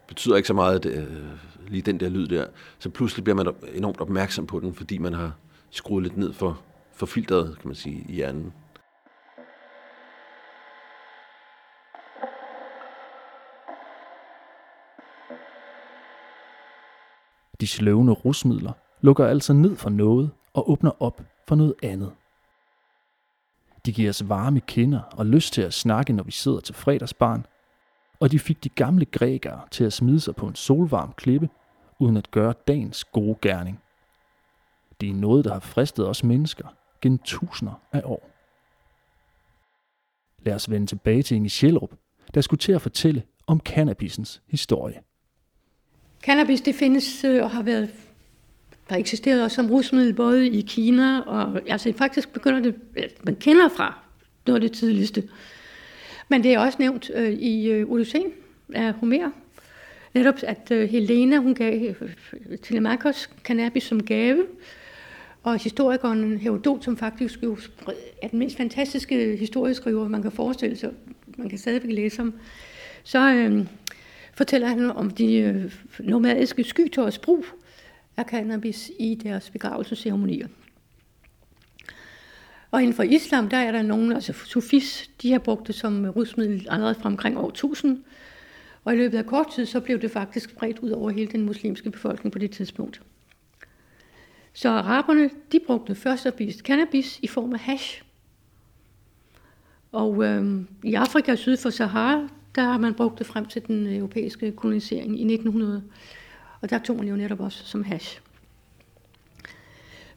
betyder 0.09 0.37
ikke 0.37 0.47
så 0.47 0.55
meget, 0.55 0.83
det, 0.83 0.93
øh, 0.93 1.17
lige 1.69 1.83
den 1.83 2.01
der 2.01 2.09
lyd 2.09 2.29
der. 2.29 2.47
Så 2.79 2.91
pludselig 2.91 3.25
bliver 3.25 3.37
man 3.37 3.55
enormt 3.75 4.01
opmærksom 4.01 4.47
på 4.47 4.61
den, 4.61 4.75
fordi 4.75 4.99
man 4.99 5.13
har 5.13 5.33
skruet 5.71 6.03
lidt 6.03 6.17
ned 6.17 6.33
for, 6.33 6.61
for 6.93 7.07
filteret, 7.07 7.59
kan 7.59 7.69
man 7.69 7.75
sige, 7.75 8.05
i 8.09 8.13
hjernen. 8.13 8.53
De 17.61 17.67
sløvende 17.67 18.13
rusmidler 18.13 18.73
lukker 19.01 19.27
altså 19.27 19.53
ned 19.53 19.77
for 19.77 19.91
noget 19.91 20.31
og 20.55 20.71
åbner 20.71 21.03
op 21.03 21.23
for 21.49 21.55
noget 21.55 21.75
andet. 21.83 22.13
De 23.87 23.93
giver 23.93 24.11
os 24.11 24.29
varme 24.29 24.61
kinder 24.61 25.01
og 25.01 25.27
lyst 25.27 25.53
til 25.53 25.63
at 25.63 25.75
snakke, 25.75 26.13
når 26.13 26.25
vi 26.25 26.31
sidder 26.31 26.61
til 26.61 26.75
fredagsbarn. 26.75 27.47
Og 28.21 28.31
de 28.33 28.39
fik 28.39 28.65
de 28.65 28.69
gamle 28.69 29.05
grækere 29.05 29.61
til 29.71 29.85
at 29.85 29.93
smide 29.93 30.21
sig 30.21 30.37
på 30.37 30.47
en 30.47 30.55
solvarm 30.55 31.13
klippe, 31.13 31.49
uden 31.99 32.17
at 32.17 32.31
gøre 32.31 32.55
dagens 32.69 33.05
gode 33.05 33.39
gerning. 33.43 33.81
Det 35.01 35.09
er 35.09 35.15
noget, 35.15 35.45
der 35.45 35.53
har 35.53 35.61
fristet 35.61 36.09
os 36.09 36.25
mennesker 36.25 36.77
gennem 37.01 37.19
tusinder 37.19 37.83
af 37.93 38.03
år. 38.05 38.31
Lad 40.45 40.55
os 40.55 40.71
vende 40.71 40.87
tilbage 40.87 41.23
til 41.23 41.35
Inge 41.35 41.49
Sjælrup, 41.49 41.91
der 42.35 42.41
skulle 42.41 42.59
til 42.59 42.73
at 42.73 42.83
fortælle 42.83 43.23
om 43.47 43.61
cannabisens 43.61 44.43
historie. 44.47 45.01
Cannabis 46.23 46.61
det 46.61 46.75
findes 46.75 47.25
øh, 47.25 47.43
og 47.43 47.51
har 47.51 47.63
været 47.63 47.91
der 48.91 48.97
eksisterer 48.97 49.45
også 49.45 49.55
som 49.55 49.71
rusmiddel 49.71 50.15
både 50.15 50.49
i 50.49 50.61
Kina 50.61 51.21
og 51.21 51.61
altså 51.69 51.93
faktisk 51.97 52.33
begynder 52.33 52.61
det, 52.61 52.75
man 53.25 53.37
kender 53.37 53.69
fra 53.69 53.99
noget 54.47 54.63
af 54.63 54.69
det 54.69 54.79
tidligste. 54.79 55.29
Men 56.29 56.43
det 56.43 56.55
er 56.55 56.59
også 56.59 56.77
nævnt 56.81 57.11
øh, 57.15 57.33
i 57.33 57.71
øh, 57.71 57.91
Odysseen 57.91 58.33
af 58.75 58.93
Homer. 58.93 59.31
Netop 60.15 60.35
at 60.43 60.71
øh, 60.71 60.89
Helena, 60.89 61.37
hun 61.37 61.55
gav 61.55 61.95
øh, 62.01 62.59
Telemachos 62.63 63.31
cannabis 63.45 63.83
som 63.83 64.03
gave, 64.03 64.47
og 65.43 65.59
historikeren 65.59 66.39
Herodot, 66.39 66.85
som 66.85 66.97
faktisk 66.97 67.43
jo 67.43 67.59
er 68.23 68.29
den 68.29 68.39
mest 68.39 68.57
fantastiske 68.57 69.37
historieskriver, 69.37 70.09
man 70.09 70.23
kan 70.23 70.33
forestille 70.33 70.77
sig, 70.77 70.91
man 71.39 71.49
kan 71.49 71.59
stadigvæk 71.59 71.91
læse 71.91 72.23
om, 72.23 72.35
så 73.03 73.35
øh, 73.35 73.67
fortæller 74.35 74.69
han 74.69 74.91
om 74.91 75.11
de 75.11 75.35
øh, 75.35 75.73
nomadiske 75.99 76.65
skytårs 76.65 77.19
brug 77.19 77.45
af 78.17 78.25
cannabis 78.25 78.91
i 78.99 79.15
deres 79.15 79.51
begravelsesceremonier. 79.51 80.49
Og 82.71 82.83
inden 82.83 82.97
for 82.97 83.03
islam, 83.03 83.49
der 83.49 83.57
er 83.57 83.73
der 83.73 83.83
nogen, 83.83 84.13
altså 84.13 84.33
sufis, 84.33 85.11
de 85.23 85.33
har 85.33 85.39
brugt 85.39 85.67
det 85.67 85.75
som 85.75 86.05
rusmiddel 86.05 86.67
allerede 86.71 86.95
fra 86.95 87.09
omkring 87.09 87.39
år 87.39 87.49
1000. 87.49 88.05
Og 88.85 88.95
i 88.95 88.97
løbet 88.97 89.19
af 89.19 89.27
kort 89.27 89.47
tid, 89.55 89.67
så 89.67 89.81
blev 89.81 90.01
det 90.01 90.11
faktisk 90.11 90.57
bredt 90.57 90.79
ud 90.79 90.91
over 90.91 91.11
hele 91.11 91.33
den 91.33 91.43
muslimske 91.43 91.91
befolkning 91.91 92.33
på 92.33 92.39
det 92.39 92.51
tidspunkt. 92.51 93.03
Så 94.53 94.69
araberne, 94.69 95.31
de 95.53 95.61
brugte 95.67 95.95
først 95.95 96.27
og 96.27 96.33
fremmest 96.37 96.59
cannabis 96.59 97.19
i 97.23 97.27
form 97.27 97.53
af 97.53 97.61
hash. 97.61 98.03
Og 99.93 100.25
øh, 100.25 100.61
i 100.85 100.95
Afrika 100.95 101.37
syd 101.37 101.57
for 101.57 101.71
Sahara, 101.71 102.29
der 102.55 102.63
har 102.63 102.79
man 102.79 102.95
brugt 102.95 103.19
det 103.19 103.27
frem 103.27 103.47
til 103.47 103.67
den 103.67 103.87
europæiske 103.87 104.53
kolonisering 104.53 105.21
i 105.21 105.35
1900. 105.35 105.83
Og 106.61 106.71
der 106.71 106.79
tog 106.79 106.97
man 106.97 107.09
jo 107.09 107.17
netop 107.17 107.41
også 107.41 107.65
som 107.65 107.85
hash. 107.85 108.21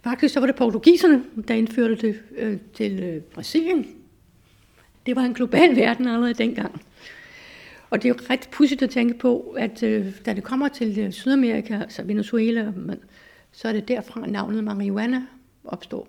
Faktisk 0.04 0.34
så 0.34 0.40
var 0.40 0.48
det 0.48 0.56
portugiserne, 0.56 1.24
der 1.48 1.54
indførte 1.54 1.96
det 1.96 2.20
øh, 2.38 2.58
til 2.74 3.04
øh, 3.04 3.22
Brasilien. 3.22 3.88
Det 5.06 5.16
var 5.16 5.22
en 5.22 5.34
global 5.34 5.76
verden 5.82 6.08
allerede 6.08 6.34
dengang. 6.34 6.82
Og 7.90 8.04
det 8.04 8.10
er 8.10 8.14
jo 8.14 8.26
ret 8.30 8.50
pudsigt 8.52 8.82
at 8.82 8.90
tænke 8.90 9.20
på, 9.20 9.56
at 9.58 9.84
øh, 9.84 10.06
da 10.26 10.34
det 10.34 10.44
kommer 10.44 10.68
til 10.68 11.00
øh, 11.00 11.12
Sydamerika, 11.12 11.80
altså 11.80 12.04
Venezuela, 12.04 12.72
så 13.54 13.68
er 13.68 13.74
det 13.74 13.88
derfra 13.88 14.26
navnet 14.26 14.64
marihuana 14.64 15.28
opstår. 15.66 16.08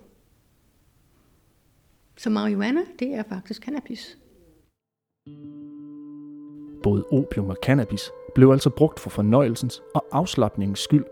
Så 2.17 2.29
marihuana, 2.29 2.81
det 2.99 3.13
er 3.13 3.23
faktisk 3.29 3.63
cannabis. 3.63 4.17
Både 6.83 7.05
opium 7.11 7.49
og 7.49 7.57
cannabis 7.63 8.11
blev 8.35 8.51
altså 8.51 8.69
brugt 8.69 8.99
for 8.99 9.09
fornøjelsens 9.09 9.81
og 9.95 10.05
afslappningens 10.11 10.79
skyld, 10.79 11.05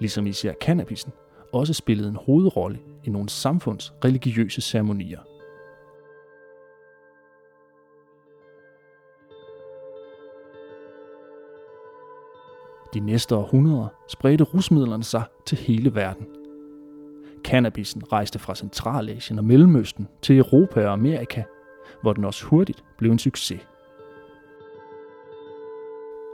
ligesom 0.00 0.26
især 0.26 0.52
cannabisen 0.52 1.12
også 1.52 1.74
spillede 1.74 2.08
en 2.08 2.16
hovedrolle 2.16 2.78
i 3.04 3.10
nogle 3.10 3.28
samfunds 3.28 3.92
religiøse 4.04 4.60
ceremonier. 4.60 5.29
De 12.94 13.00
næste 13.00 13.36
århundreder 13.36 13.88
spredte 14.08 14.44
rusmidlerne 14.44 15.04
sig 15.04 15.22
til 15.46 15.58
hele 15.58 15.94
verden. 15.94 16.26
Cannabisen 17.44 18.12
rejste 18.12 18.38
fra 18.38 18.54
Centralasien 18.54 19.38
og 19.38 19.44
Mellemøsten 19.44 20.08
til 20.22 20.38
Europa 20.38 20.86
og 20.86 20.92
Amerika, 20.92 21.42
hvor 22.02 22.12
den 22.12 22.24
også 22.24 22.44
hurtigt 22.44 22.84
blev 22.98 23.12
en 23.12 23.18
succes 23.18 23.60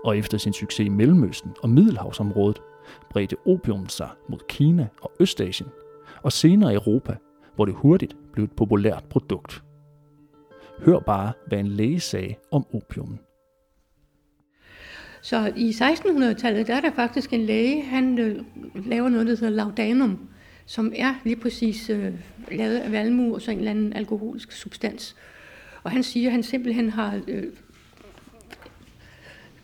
og 0.07 0.19
efter 0.19 0.39
sin 0.39 0.53
succes 0.53 0.87
i 0.87 0.89
Mellemøsten 0.89 1.55
og 1.63 1.71
Middelhavsområdet, 1.71 2.63
bredte 3.11 3.37
opium 3.47 3.89
sig 3.89 4.09
mod 4.29 4.39
Kina 4.49 4.89
og 5.03 5.13
Østasien, 5.21 5.71
og 6.23 6.33
senere 6.33 6.75
Europa, 6.75 7.17
hvor 7.55 7.65
det 7.65 7.75
hurtigt 7.75 8.17
blev 8.33 8.45
et 8.45 8.53
populært 8.57 9.05
produkt. 9.11 9.63
Hør 10.79 10.99
bare, 10.99 11.33
hvad 11.47 11.59
en 11.59 11.67
læge 11.67 12.01
sagde 12.01 12.35
om 12.53 12.67
opiumen. 12.75 13.21
Så 15.27 15.53
i 15.57 15.71
1600-tallet, 15.71 16.67
der 16.67 16.75
er 16.75 16.81
der 16.81 16.93
faktisk 16.93 17.33
en 17.33 17.47
læge, 17.47 17.83
han 17.83 18.19
øh, 18.19 18.45
laver 18.75 19.09
noget, 19.09 19.27
der 19.27 19.33
hedder 19.33 19.51
laudanum, 19.51 20.19
som 20.67 20.93
er 20.97 21.15
lige 21.25 21.37
præcis 21.37 21.91
øh, 21.91 22.13
lavet 22.51 22.77
af 22.77 22.93
valmue 22.93 23.35
og 23.35 23.43
så 23.43 23.51
en 23.51 23.59
eller 23.59 23.71
anden 23.71 23.93
alkoholisk 23.93 24.53
substans. 24.53 25.17
Og 25.83 25.91
han 25.91 26.03
siger, 26.03 26.29
at 26.29 26.33
han 26.33 26.43
simpelthen 26.43 26.91
har 26.91 27.21
øh, 27.29 27.45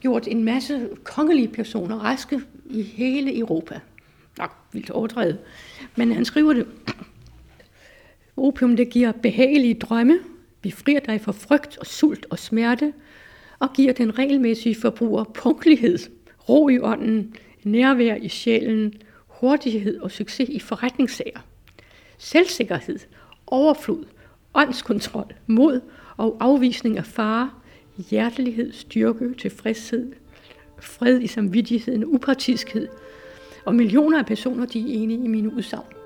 gjort 0.00 0.28
en 0.28 0.44
masse 0.44 0.88
kongelige 1.04 1.48
personer 1.48 1.96
raske 1.96 2.40
i 2.70 2.82
hele 2.82 3.38
Europa. 3.38 3.80
Nok 4.38 4.56
vildt 4.72 4.90
overdrevet. 4.90 5.38
Men 5.96 6.12
han 6.12 6.24
skriver 6.24 6.52
det. 6.52 6.66
Opium, 8.36 8.76
det 8.76 8.90
giver 8.90 9.12
behagelige 9.12 9.74
drømme, 9.74 10.18
befrier 10.62 11.00
dig 11.00 11.20
fra 11.20 11.32
frygt 11.32 11.78
og 11.78 11.86
sult 11.86 12.26
og 12.30 12.38
smerte, 12.38 12.92
og 13.62 13.72
giver 13.72 13.92
den 13.92 14.18
regelmæssige 14.18 14.74
forbruger 14.74 15.24
punktlighed, 15.24 15.98
ro 16.48 16.68
i 16.68 16.78
ånden, 16.78 17.34
nærvær 17.64 18.14
i 18.14 18.28
sjælen, 18.28 18.94
hurtighed 19.26 20.00
og 20.00 20.10
succes 20.10 20.48
i 20.48 20.58
forretningssager, 20.58 21.40
selvsikkerhed, 22.18 22.98
overflod, 23.46 24.04
åndskontrol, 24.54 25.34
mod 25.46 25.80
og 26.16 26.36
afvisning 26.40 26.98
af 26.98 27.06
fare, 27.06 27.50
hjertelighed, 28.10 28.72
styrke, 28.72 29.34
tilfredshed, 29.34 30.12
fred 30.80 31.20
i 31.20 31.26
samvittigheden, 31.26 32.04
upartiskhed. 32.04 32.88
Og 33.64 33.74
millioner 33.74 34.18
af 34.18 34.26
personer, 34.26 34.66
de 34.66 34.80
er 34.80 35.02
enige 35.02 35.24
i 35.24 35.28
mine 35.28 35.54
udsagn. 35.54 36.01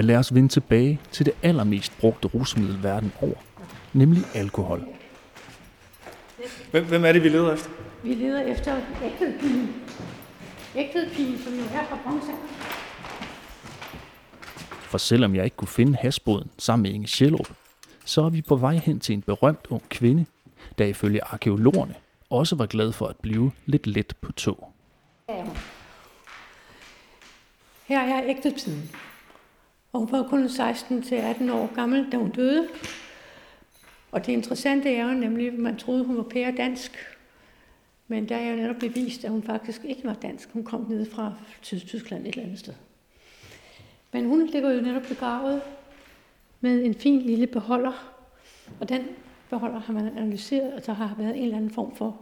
Men 0.00 0.06
lad 0.06 0.16
os 0.16 0.34
vende 0.34 0.48
tilbage 0.48 1.00
til 1.12 1.26
det 1.26 1.34
allermest 1.42 1.98
brugte 1.98 2.28
rusmiddel 2.28 2.82
verden 2.82 3.12
over, 3.22 3.34
nemlig 3.92 4.22
alkohol. 4.34 4.84
Hvem, 6.70 6.84
hvem 6.84 7.04
er 7.04 7.12
det, 7.12 7.22
vi 7.22 7.28
leder 7.28 7.52
efter? 7.52 7.70
Vi 8.02 8.14
leder 8.14 8.40
efter 8.40 8.80
ægtedpigen, 10.76 11.38
som 11.38 11.54
jo 11.54 11.62
er 11.62 11.84
fra 11.88 11.98
bronze. 12.04 12.32
For 14.70 14.98
selvom 14.98 15.34
jeg 15.34 15.44
ikke 15.44 15.56
kunne 15.56 15.68
finde 15.68 15.96
hasbåden 15.96 16.50
sammen 16.58 16.82
med 16.82 16.90
Inge 16.90 17.08
Sjælrup, 17.08 17.50
så 18.04 18.22
er 18.22 18.30
vi 18.30 18.42
på 18.42 18.56
vej 18.56 18.74
hen 18.74 19.00
til 19.00 19.12
en 19.12 19.22
berømt 19.22 19.66
ung 19.70 19.88
kvinde, 19.88 20.26
der 20.78 20.84
ifølge 20.84 21.24
arkeologerne 21.24 21.94
også 22.30 22.56
var 22.56 22.66
glad 22.66 22.92
for 22.92 23.06
at 23.06 23.16
blive 23.16 23.52
lidt 23.66 23.86
let 23.86 24.16
på 24.20 24.32
tog. 24.32 24.72
Her 27.86 28.00
er 28.00 28.22
ægtetiden. 28.26 28.90
Og 29.92 30.00
hun 30.00 30.12
var 30.12 30.28
kun 30.28 30.48
16 30.48 31.02
til 31.02 31.14
18 31.14 31.50
år 31.50 31.74
gammel, 31.74 32.12
da 32.12 32.16
hun 32.16 32.30
døde. 32.30 32.68
Og 34.12 34.26
det 34.26 34.32
interessante 34.32 34.94
er 34.94 35.08
jo 35.08 35.14
nemlig, 35.14 35.46
at 35.46 35.58
man 35.58 35.76
troede, 35.76 36.04
hun 36.04 36.16
var 36.16 36.22
pære 36.22 36.54
dansk. 36.56 36.92
Men 38.08 38.28
der 38.28 38.36
er 38.36 38.50
jo 38.50 38.56
netop 38.56 38.76
bevist, 38.76 39.24
at 39.24 39.30
hun 39.30 39.42
faktisk 39.42 39.84
ikke 39.84 40.04
var 40.04 40.14
dansk. 40.14 40.52
Hun 40.52 40.64
kom 40.64 40.86
ned 40.88 41.10
fra 41.10 41.34
Tyskland 41.62 42.26
et 42.26 42.28
eller 42.28 42.42
andet 42.42 42.58
sted. 42.58 42.74
Men 44.12 44.26
hun 44.26 44.46
ligger 44.46 44.70
jo 44.70 44.80
netop 44.80 45.02
begravet 45.02 45.62
med 46.60 46.84
en 46.84 46.94
fin 46.94 47.20
lille 47.20 47.46
beholder. 47.46 48.14
Og 48.80 48.88
den 48.88 49.02
beholder 49.50 49.78
har 49.78 49.92
man 49.92 50.06
analyseret, 50.06 50.72
og 50.72 50.86
der 50.86 50.92
har 50.92 51.14
været 51.18 51.36
en 51.36 51.42
eller 51.42 51.56
anden 51.56 51.70
form 51.70 51.96
for 51.96 52.20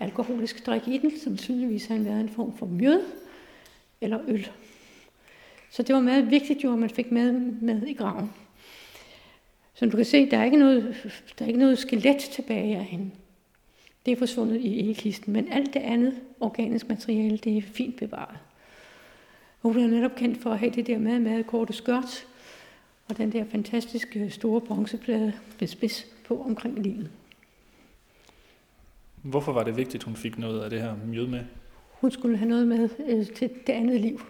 alkoholisk 0.00 0.66
drik 0.66 0.88
i 0.88 0.98
den, 0.98 1.18
som 1.18 1.36
tydeligvis 1.36 1.86
har 1.86 1.98
været 1.98 2.20
en 2.20 2.28
form 2.28 2.56
for 2.56 2.66
mjød 2.66 3.02
eller 4.00 4.18
øl. 4.28 4.50
Så 5.72 5.82
det 5.82 5.94
var 5.94 6.00
meget 6.00 6.30
vigtigt 6.30 6.64
jo, 6.64 6.72
at 6.72 6.78
man 6.78 6.90
fik 6.90 7.12
med, 7.12 7.32
med 7.40 7.82
i 7.82 7.94
graven. 7.94 8.32
Som 9.74 9.90
du 9.90 9.96
kan 9.96 10.06
se, 10.06 10.30
der 10.30 10.38
er 10.38 10.44
ikke 10.44 10.56
noget, 10.56 10.96
der 11.38 11.44
er 11.44 11.48
ikke 11.48 11.60
noget 11.60 11.78
skelet 11.78 12.18
tilbage 12.18 12.76
af 12.76 12.84
hende. 12.84 13.10
Det 14.06 14.12
er 14.12 14.16
forsvundet 14.16 14.60
i 14.60 14.80
egekisten, 14.80 15.32
men 15.32 15.52
alt 15.52 15.74
det 15.74 15.80
andet 15.80 16.14
organisk 16.40 16.88
materiale, 16.88 17.36
det 17.36 17.56
er 17.56 17.62
fint 17.62 17.96
bevaret. 17.96 18.38
Hun 19.60 19.78
er 19.78 19.86
netop 19.86 20.14
kendt 20.16 20.42
for 20.42 20.50
at 20.50 20.58
have 20.58 20.72
det 20.72 20.86
der 20.86 20.98
meget, 20.98 21.20
meget 21.20 21.46
korte 21.46 21.72
skørt, 21.72 22.26
og 23.08 23.16
den 23.16 23.32
der 23.32 23.44
fantastiske 23.44 24.30
store 24.30 24.60
bronzeplade 24.60 25.32
med 25.60 25.68
spids 25.68 26.06
på 26.24 26.42
omkring 26.42 26.78
livet. 26.78 27.10
Hvorfor 29.22 29.52
var 29.52 29.64
det 29.64 29.76
vigtigt, 29.76 30.00
at 30.00 30.04
hun 30.04 30.16
fik 30.16 30.38
noget 30.38 30.60
af 30.60 30.70
det 30.70 30.80
her 30.80 30.94
mjød 31.06 31.26
med? 31.26 31.44
Hun 31.90 32.10
skulle 32.10 32.36
have 32.36 32.48
noget 32.48 32.68
med 32.68 32.88
øh, 33.08 33.26
til 33.26 33.50
det 33.66 33.72
andet 33.72 34.00
liv. 34.00 34.20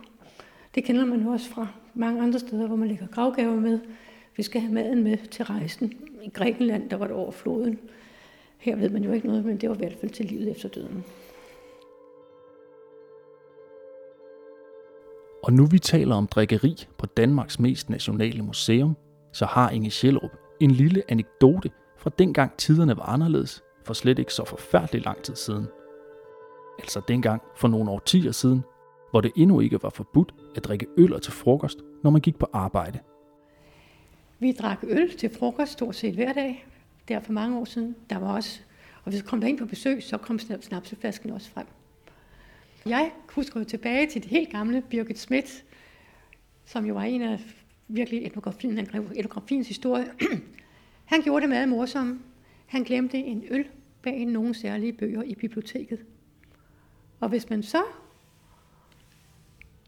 Det 0.74 0.84
kender 0.84 1.04
man 1.04 1.22
jo 1.22 1.28
også 1.28 1.50
fra 1.50 1.66
mange 1.94 2.22
andre 2.22 2.38
steder, 2.38 2.66
hvor 2.66 2.76
man 2.76 2.88
lægger 2.88 3.06
gravgaver 3.06 3.56
med. 3.56 3.80
Vi 4.36 4.42
skal 4.42 4.60
have 4.60 4.74
maden 4.74 5.04
med 5.04 5.16
til 5.30 5.44
rejsen. 5.44 5.92
I 6.22 6.28
Grækenland, 6.28 6.90
der 6.90 6.96
var 6.96 7.06
det 7.06 7.16
over 7.16 7.30
floden. 7.30 7.78
Her 8.58 8.76
ved 8.76 8.88
man 8.88 9.04
jo 9.04 9.12
ikke 9.12 9.26
noget, 9.26 9.44
men 9.44 9.56
det 9.56 9.68
var 9.68 9.74
i 9.74 9.78
hvert 9.78 9.96
fald 10.00 10.10
til 10.10 10.26
livet 10.26 10.50
efter 10.50 10.68
døden. 10.68 11.04
Og 15.42 15.52
nu 15.52 15.66
vi 15.66 15.78
taler 15.78 16.14
om 16.14 16.26
drikkeri 16.26 16.86
på 16.98 17.06
Danmarks 17.06 17.60
mest 17.60 17.90
nationale 17.90 18.42
museum, 18.42 18.96
så 19.32 19.46
har 19.46 19.70
Inge 19.70 19.90
Sjælrup 19.90 20.30
en 20.60 20.70
lille 20.70 21.02
anekdote 21.08 21.70
fra 21.96 22.10
dengang 22.18 22.56
tiderne 22.56 22.96
var 22.96 23.02
anderledes, 23.02 23.62
for 23.84 23.94
slet 23.94 24.18
ikke 24.18 24.34
så 24.34 24.44
forfærdelig 24.44 25.04
lang 25.04 25.22
tid 25.22 25.36
siden. 25.36 25.66
Altså 26.78 27.00
dengang 27.08 27.42
for 27.56 27.68
nogle 27.68 27.90
årtier 27.90 28.32
siden, 28.32 28.64
hvor 29.12 29.20
det 29.20 29.32
endnu 29.36 29.60
ikke 29.60 29.82
var 29.82 29.90
forbudt 29.90 30.34
at 30.56 30.64
drikke 30.64 30.86
øl 30.96 31.20
til 31.20 31.32
frokost, 31.32 31.78
når 32.02 32.10
man 32.10 32.20
gik 32.20 32.38
på 32.38 32.46
arbejde. 32.52 32.98
Vi 34.38 34.52
drak 34.52 34.78
øl 34.82 35.16
til 35.16 35.30
frokost 35.30 35.72
stort 35.72 35.96
set 35.96 36.14
hver 36.14 36.32
dag. 36.32 36.66
Der 37.08 37.20
for 37.20 37.32
mange 37.32 37.58
år 37.58 37.64
siden. 37.64 37.96
Der 38.10 38.18
var 38.18 38.34
også, 38.34 38.60
og 39.04 39.10
hvis 39.10 39.22
vi 39.22 39.26
kom 39.26 39.40
der 39.40 39.48
ind 39.48 39.58
på 39.58 39.66
besøg, 39.66 40.02
så 40.02 40.18
kom 40.18 40.38
snapseflasken 40.38 41.30
også 41.30 41.50
frem. 41.50 41.66
Jeg 42.86 43.12
husker 43.28 43.60
jo 43.60 43.64
tilbage 43.64 44.06
til 44.06 44.22
det 44.22 44.30
helt 44.30 44.50
gamle 44.50 44.82
Birgit 44.90 45.18
Schmidt, 45.18 45.64
som 46.64 46.86
jo 46.86 46.94
var 46.94 47.02
en 47.02 47.22
af 47.22 47.40
virkelig 47.88 48.26
etnografien, 48.26 48.78
etnografiens 49.14 49.68
historie. 49.68 50.06
Han 51.12 51.22
gjorde 51.22 51.40
det 51.40 51.48
meget 51.48 51.68
morsomt. 51.68 52.20
Han 52.66 52.82
glemte 52.82 53.18
en 53.18 53.44
øl 53.50 53.66
bag 54.02 54.24
nogle 54.24 54.54
særlige 54.54 54.92
bøger 54.92 55.22
i 55.22 55.34
biblioteket. 55.34 55.98
Og 57.20 57.28
hvis 57.28 57.50
man 57.50 57.62
så 57.62 57.82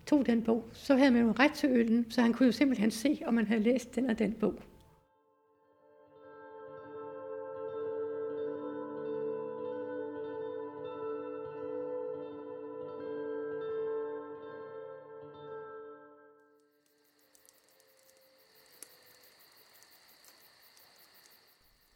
tog 0.07 0.27
den 0.27 0.43
bog, 0.43 0.69
så 0.73 0.97
havde 0.97 1.11
man 1.11 1.23
jo 1.23 1.35
ret 1.39 1.53
til 1.53 1.71
øllen, 1.71 2.11
så 2.11 2.23
han 2.23 2.33
kunne 2.33 2.47
jo 2.47 2.53
simpelthen 2.53 2.91
se, 2.91 3.23
om 3.27 3.35
man 3.35 3.47
havde 3.47 3.63
læst 3.63 3.95
den 3.95 4.11
og 4.11 4.19
den 4.19 4.33
bog. 4.33 4.55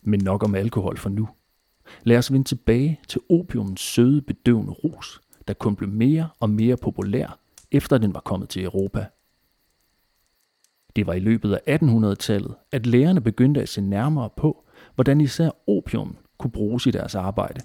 Men 0.03 0.21
nok 0.21 0.43
om 0.43 0.55
alkohol 0.55 0.97
for 0.97 1.09
nu. 1.09 1.29
Lad 2.03 2.19
os 2.19 2.33
vende 2.33 2.49
tilbage 2.49 3.01
til 3.09 3.21
opiumens 3.31 3.81
søde, 3.81 4.23
bedøvende 4.23 4.73
rus, 4.73 5.21
der 5.49 5.55
kun 5.55 5.77
blev 5.77 5.91
mere 5.91 6.29
og 6.41 6.51
mere 6.51 6.77
populær, 6.77 7.39
efter 7.73 7.99
den 7.99 8.15
var 8.15 8.21
kommet 8.21 8.49
til 8.49 8.65
Europa. 8.65 9.07
Det 10.97 11.07
var 11.07 11.13
i 11.13 11.21
løbet 11.21 11.53
af 11.67 11.79
1800-tallet, 11.83 12.55
at 12.73 12.87
lærerne 12.87 13.21
begyndte 13.21 13.63
at 13.63 13.69
se 13.69 13.81
nærmere 13.81 14.31
på, 14.37 14.65
hvordan 14.95 15.21
især 15.21 15.51
opium 15.69 16.17
kunne 16.39 16.51
bruges 16.51 16.87
i 16.87 16.91
deres 16.91 17.15
arbejde. 17.15 17.61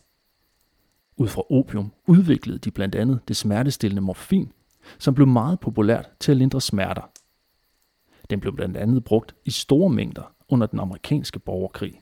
Ud 1.18 1.28
fra 1.28 1.44
opium 1.52 1.94
udviklede 2.08 2.60
de 2.60 2.72
blandt 2.72 2.96
andet 2.96 3.20
det 3.28 3.38
smertestillende 3.38 4.02
morfin, 4.02 4.52
som 5.00 5.16
blev 5.16 5.28
meget 5.28 5.60
populært 5.60 6.10
til 6.20 6.32
at 6.32 6.38
lindre 6.38 6.62
smerter. 6.62 7.10
Den 8.30 8.40
blev 8.40 8.56
blandt 8.56 8.78
andet 8.78 9.04
brugt 9.04 9.36
i 9.46 9.52
store 9.52 9.90
mængder 9.90 10.36
under 10.50 10.68
den 10.68 10.80
amerikanske 10.80 11.40
borgerkrig. 11.40 12.02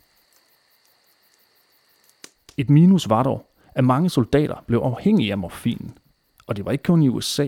Et 2.58 2.70
minus 2.70 3.10
var 3.10 3.24
dog, 3.24 3.52
at 3.76 3.84
mange 3.84 4.10
soldater 4.10 4.64
blev 4.68 4.80
afhængige 4.80 5.32
af 5.32 5.38
morfinen, 5.38 5.98
og 6.48 6.56
det 6.56 6.66
var 6.66 6.72
ikke 6.72 6.84
kun 6.84 7.04
i 7.04 7.10
USA, 7.10 7.48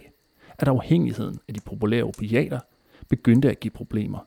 at 0.60 0.68
afhængigheden 0.68 1.40
af 1.48 1.54
de 1.54 1.60
populære 1.60 2.04
opiater 2.04 2.60
begyndte 3.10 3.50
at 3.50 3.60
give 3.60 3.72
problemer. 3.72 4.20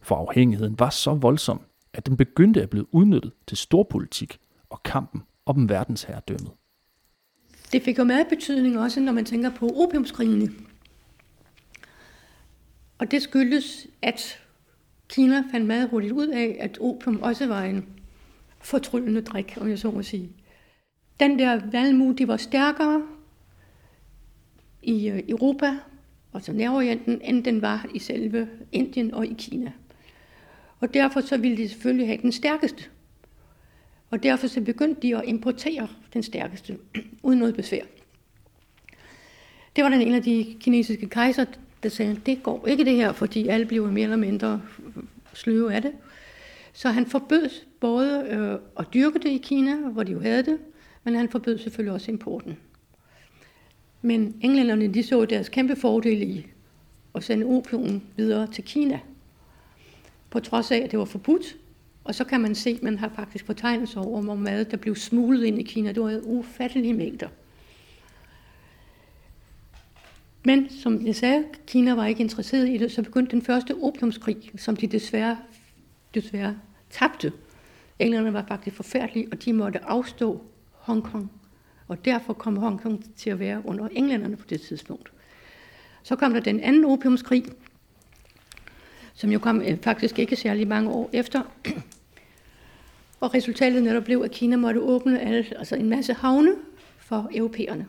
For 0.00 0.16
afhængigheden 0.16 0.78
var 0.78 0.90
så 0.90 1.14
voldsom, 1.14 1.60
at 1.92 2.06
den 2.06 2.16
begyndte 2.16 2.62
at 2.62 2.70
blive 2.70 2.94
udnyttet 2.94 3.32
til 3.46 3.56
storpolitik 3.56 4.38
og 4.70 4.82
kampen 4.82 5.22
om 5.46 5.68
verdensherredømmet. 5.68 6.50
Det 7.72 7.82
fik 7.82 7.98
jo 7.98 8.04
meget 8.04 8.26
betydning 8.28 8.78
også, 8.78 9.00
når 9.00 9.12
man 9.12 9.24
tænker 9.24 9.50
på 9.50 9.68
opiumskrigene. 9.68 10.48
Og 12.98 13.10
det 13.10 13.22
skyldes, 13.22 13.86
at 14.02 14.38
Kina 15.08 15.44
fandt 15.50 15.66
meget 15.66 15.88
hurtigt 15.88 16.12
ud 16.12 16.28
af, 16.28 16.56
at 16.60 16.78
opium 16.80 17.22
også 17.22 17.46
var 17.46 17.62
en 17.62 17.86
fortryllende 18.60 19.22
drik, 19.22 19.58
om 19.60 19.68
jeg 19.68 19.78
så 19.78 19.90
må 19.90 20.02
sige. 20.02 20.30
Den 21.20 21.38
der 21.38 21.70
valmue, 21.70 22.14
de 22.14 22.28
var 22.28 22.36
stærkere 22.36 23.02
i 24.86 25.08
øh, 25.08 25.22
Europa 25.28 25.66
og 25.66 26.38
altså 26.38 26.52
Nærorienten, 26.52 27.20
end 27.24 27.44
den 27.44 27.62
var 27.62 27.86
i 27.94 27.98
selve 27.98 28.48
Indien 28.72 29.14
og 29.14 29.26
i 29.26 29.34
Kina. 29.38 29.72
Og 30.80 30.94
derfor 30.94 31.20
så 31.20 31.36
ville 31.36 31.56
de 31.56 31.68
selvfølgelig 31.68 32.06
have 32.06 32.18
den 32.22 32.32
stærkeste. 32.32 32.84
Og 34.10 34.22
derfor 34.22 34.46
så 34.46 34.60
begyndte 34.60 35.02
de 35.02 35.16
at 35.16 35.22
importere 35.26 35.88
den 36.12 36.22
stærkeste, 36.22 36.78
uden 37.22 37.38
noget 37.38 37.56
besvær. 37.56 37.82
Det 39.76 39.84
var 39.84 39.90
den 39.90 40.00
en 40.00 40.14
af 40.14 40.22
de 40.22 40.56
kinesiske 40.60 41.08
kejser, 41.08 41.44
der 41.82 41.88
sagde, 41.88 42.20
det 42.26 42.42
går 42.42 42.66
ikke 42.66 42.84
det 42.84 42.96
her, 42.96 43.12
fordi 43.12 43.48
alle 43.48 43.66
bliver 43.66 43.90
mere 43.90 44.04
eller 44.04 44.16
mindre 44.16 44.62
sløve 45.34 45.74
af 45.74 45.82
det. 45.82 45.92
Så 46.72 46.88
han 46.88 47.06
forbød 47.06 47.50
både 47.80 48.26
øh, 48.30 48.58
at 48.78 48.94
dyrke 48.94 49.18
det 49.18 49.28
i 49.28 49.38
Kina, 49.38 49.76
hvor 49.76 50.02
de 50.02 50.12
jo 50.12 50.20
havde 50.20 50.42
det, 50.42 50.58
men 51.04 51.14
han 51.14 51.28
forbød 51.28 51.58
selvfølgelig 51.58 51.92
også 51.92 52.10
importen. 52.10 52.56
Men 54.02 54.36
englænderne 54.40 54.94
de 54.94 55.02
så 55.02 55.24
deres 55.24 55.48
kæmpe 55.48 55.76
fordel 55.76 56.22
i 56.22 56.46
at 57.14 57.24
sende 57.24 57.46
opium 57.46 58.02
videre 58.16 58.46
til 58.46 58.64
Kina. 58.64 59.00
På 60.30 60.40
trods 60.40 60.70
af, 60.70 60.76
at 60.76 60.90
det 60.90 60.98
var 60.98 61.04
forbudt. 61.04 61.56
Og 62.04 62.14
så 62.14 62.24
kan 62.24 62.40
man 62.40 62.54
se, 62.54 62.70
at 62.70 62.82
man 62.82 62.98
har 62.98 63.08
faktisk 63.08 63.46
fortegnelser 63.46 64.00
over, 64.00 64.22
hvor 64.22 64.34
meget 64.34 64.70
der 64.70 64.76
blev 64.76 64.96
smuglet 64.96 65.44
ind 65.44 65.58
i 65.58 65.62
Kina. 65.62 65.92
Det 65.92 66.02
var 66.02 66.20
ufattelige 66.24 66.94
mængder. 66.94 67.28
Men 70.44 70.70
som 70.70 71.06
jeg 71.06 71.16
sagde, 71.16 71.44
Kina 71.66 71.94
var 71.94 72.06
ikke 72.06 72.20
interesseret 72.20 72.68
i 72.68 72.76
det, 72.76 72.92
så 72.92 73.02
begyndte 73.02 73.32
den 73.32 73.42
første 73.42 73.74
opiumskrig, 73.82 74.50
som 74.56 74.76
de 74.76 74.86
desværre, 74.86 75.38
desværre 76.14 76.56
tabte. 76.90 77.32
Englænderne 77.98 78.32
var 78.32 78.44
faktisk 78.48 78.76
forfærdelige, 78.76 79.28
og 79.32 79.44
de 79.44 79.52
måtte 79.52 79.84
afstå 79.84 80.42
Hongkong. 80.72 81.30
Og 81.88 82.04
derfor 82.04 82.32
kom 82.32 82.56
Hongkong 82.56 83.16
til 83.16 83.30
at 83.30 83.38
være 83.38 83.62
under 83.64 83.88
englænderne 83.88 84.36
på 84.36 84.44
det 84.50 84.60
tidspunkt. 84.60 85.12
Så 86.02 86.16
kom 86.16 86.32
der 86.32 86.40
den 86.40 86.60
anden 86.60 86.84
opiumskrig, 86.84 87.44
som 89.14 89.30
jo 89.30 89.38
kom 89.38 89.62
øh, 89.62 89.78
faktisk 89.82 90.18
ikke 90.18 90.36
særlig 90.36 90.68
mange 90.68 90.90
år 90.90 91.10
efter. 91.12 91.42
Og 93.20 93.34
resultatet 93.34 93.82
netop 93.82 94.04
blev, 94.04 94.22
at 94.24 94.30
Kina 94.30 94.56
måtte 94.56 94.80
åbne 94.80 95.20
alle, 95.20 95.58
altså 95.58 95.76
en 95.76 95.88
masse 95.88 96.12
havne 96.14 96.50
for 96.98 97.30
europæerne. 97.34 97.86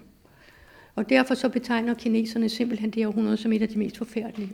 Og 0.96 1.10
derfor 1.10 1.36
så 1.36 1.50
betegner 1.50 1.94
kineserne 1.94 2.50
simpelthen 2.50 2.92
det 2.92 3.08
århundrede 3.08 3.38
som 3.38 3.54
et 3.54 3.62
af 3.62 3.70
de 3.70 3.80
mest 3.80 3.98
forfærdelige. 3.98 4.54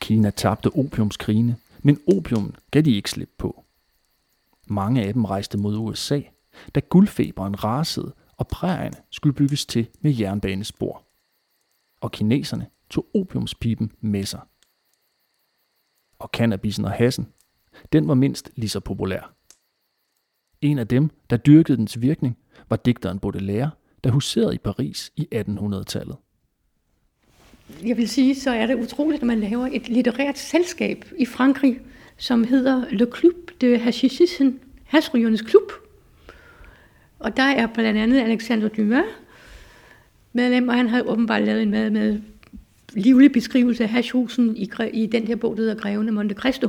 Kina 0.00 0.30
tabte 0.30 0.66
opiumskrigene, 0.66 1.56
men 1.82 2.00
opium 2.16 2.54
gav 2.70 2.82
de 2.82 2.96
ikke 2.96 3.10
slip 3.10 3.30
på. 3.38 3.64
Mange 4.66 5.02
af 5.02 5.12
dem 5.12 5.24
rejste 5.24 5.58
mod 5.58 5.76
USA, 5.76 6.20
da 6.74 6.80
guldfeberen 6.80 7.64
rasede, 7.64 8.14
og 8.36 8.48
prærierne 8.48 8.96
skulle 9.10 9.34
bygges 9.34 9.66
til 9.66 9.88
med 10.00 10.14
jernbanespor. 10.14 11.02
Og 12.00 12.12
kineserne 12.12 12.66
tog 12.90 13.06
opiumspipen 13.14 13.92
med 14.00 14.24
sig. 14.24 14.40
Og 16.18 16.30
cannabisen 16.32 16.84
og 16.84 16.90
hassen, 16.90 17.32
den 17.92 18.08
var 18.08 18.14
mindst 18.14 18.50
lige 18.56 18.68
så 18.68 18.80
populær. 18.80 19.34
En 20.60 20.78
af 20.78 20.88
dem, 20.88 21.10
der 21.30 21.36
dyrkede 21.36 21.78
dens 21.78 22.00
virkning, 22.00 22.38
var 22.68 22.76
digteren 22.76 23.18
Baudelaire, 23.18 23.70
der 24.04 24.10
huserede 24.10 24.54
i 24.54 24.58
Paris 24.58 25.12
i 25.16 25.28
1800-tallet. 25.34 26.16
Jeg 27.84 27.96
vil 27.96 28.08
sige, 28.08 28.34
så 28.34 28.50
er 28.50 28.66
det 28.66 28.74
utroligt, 28.74 29.22
at 29.22 29.26
man 29.26 29.40
laver 29.40 29.68
et 29.72 29.88
litterært 29.88 30.38
selskab 30.38 31.04
i 31.18 31.26
Frankrig, 31.26 31.80
som 32.16 32.44
hedder 32.44 32.84
Le 32.90 33.06
Club 33.18 33.50
de 33.60 33.78
Hachissisen, 33.78 34.60
Hasrygernes 34.84 35.42
Klub. 35.42 35.72
Og 37.18 37.36
der 37.36 37.42
er 37.42 37.66
blandt 37.66 38.00
andet 38.00 38.20
Alexander 38.20 38.68
Dumas 38.68 39.04
medlem, 40.32 40.68
og 40.68 40.74
han 40.74 40.88
har 40.88 41.02
åbenbart 41.02 41.42
lavet 41.42 41.62
en 41.62 41.70
med, 41.70 41.90
med 41.90 42.20
livlig 42.92 43.32
beskrivelse 43.32 43.82
af 43.84 43.90
hashhusen 43.90 44.56
i, 44.56 44.70
i 44.92 45.06
den 45.06 45.26
her 45.26 45.36
bog, 45.36 45.56
der 45.56 45.62
hedder 45.62 45.74
Grevene 45.74 46.12
Monte 46.12 46.34
Cristo. 46.34 46.68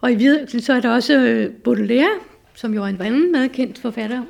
Og 0.00 0.12
i 0.12 0.14
videre 0.14 0.60
så 0.60 0.72
er 0.72 0.80
der 0.80 0.90
også 0.90 1.18
øh, 1.18 1.52
Baudelaire, 1.52 2.10
som 2.54 2.74
jo 2.74 2.82
er 2.82 2.86
en 2.86 3.00
anden 3.00 3.32
meget 3.32 3.52
kendt 3.52 3.78
forfatter. 3.78 4.24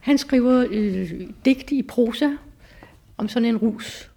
Han 0.00 0.18
skriver 0.18 0.66
øh, 0.70 1.10
digte 1.44 1.74
i 1.74 1.82
prosa 1.82 2.30
om 3.18 3.28
sådan 3.28 3.48
en 3.48 3.56
rus. 3.56 4.10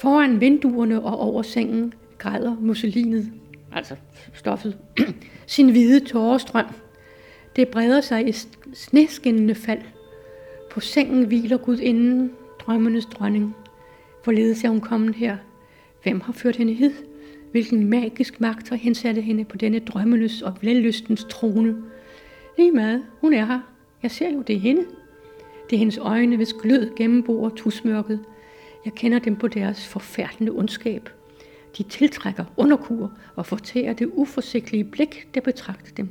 Foran 0.00 0.40
vinduerne 0.40 1.02
og 1.02 1.18
over 1.18 1.42
sengen 1.42 1.94
græder 2.20 2.56
musselinet, 2.60 3.32
altså 3.72 3.96
stoffet, 4.34 4.78
sin 5.46 5.70
hvide 5.70 6.00
tårestrøm. 6.00 6.66
Det 7.56 7.68
breder 7.68 8.00
sig 8.00 8.28
i 8.28 8.32
sneskinnende 8.74 9.54
fald. 9.54 9.80
På 10.70 10.80
sengen 10.80 11.24
hviler 11.24 11.56
Gud 11.56 11.78
inden 11.78 12.32
drømmenes 12.58 13.06
dronning. 13.06 13.56
Hvorledes 14.24 14.64
er 14.64 14.68
hun 14.68 14.80
kommet 14.80 15.14
her? 15.14 15.36
Hvem 16.02 16.20
har 16.20 16.32
ført 16.32 16.56
hende 16.56 16.72
hid? 16.72 16.92
Hvilken 17.50 17.86
magisk 17.90 18.40
magt 18.40 18.68
har 18.68 18.76
hensatte 18.76 19.20
hende 19.20 19.44
på 19.44 19.56
denne 19.56 19.78
drømmenes 19.78 20.42
og 20.42 20.54
vellystens 20.60 21.26
trone? 21.30 21.76
Lige 22.58 22.72
meget, 22.72 23.02
hun 23.20 23.32
er 23.32 23.44
her. 23.46 23.60
Jeg 24.02 24.10
ser 24.10 24.30
jo, 24.30 24.42
det 24.42 24.56
er 24.56 24.60
hende. 24.60 24.84
Det 25.70 25.76
er 25.76 25.78
hendes 25.78 25.98
øjne, 25.98 26.36
hvis 26.36 26.52
glød 26.52 26.96
gennembor 26.96 27.48
tusmørket. 27.48 28.20
Jeg 28.84 28.92
kender 28.92 29.18
dem 29.18 29.36
på 29.36 29.48
deres 29.48 29.86
forfærdende 29.86 30.52
ondskab. 30.52 31.08
De 31.78 31.82
tiltrækker 31.82 32.44
underkur 32.56 33.12
og 33.36 33.46
fortærer 33.46 33.92
det 33.92 34.10
uforsigtelige 34.12 34.84
blik, 34.84 35.28
der 35.34 35.40
betragter 35.40 35.94
dem. 35.96 36.08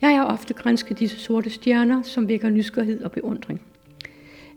Jeg 0.00 0.16
har 0.16 0.24
ofte 0.24 0.54
grænsket 0.54 0.98
disse 0.98 1.18
sorte 1.18 1.50
stjerner, 1.50 2.02
som 2.02 2.28
vækker 2.28 2.50
nysgerrighed 2.50 3.02
og 3.02 3.12
beundring. 3.12 3.62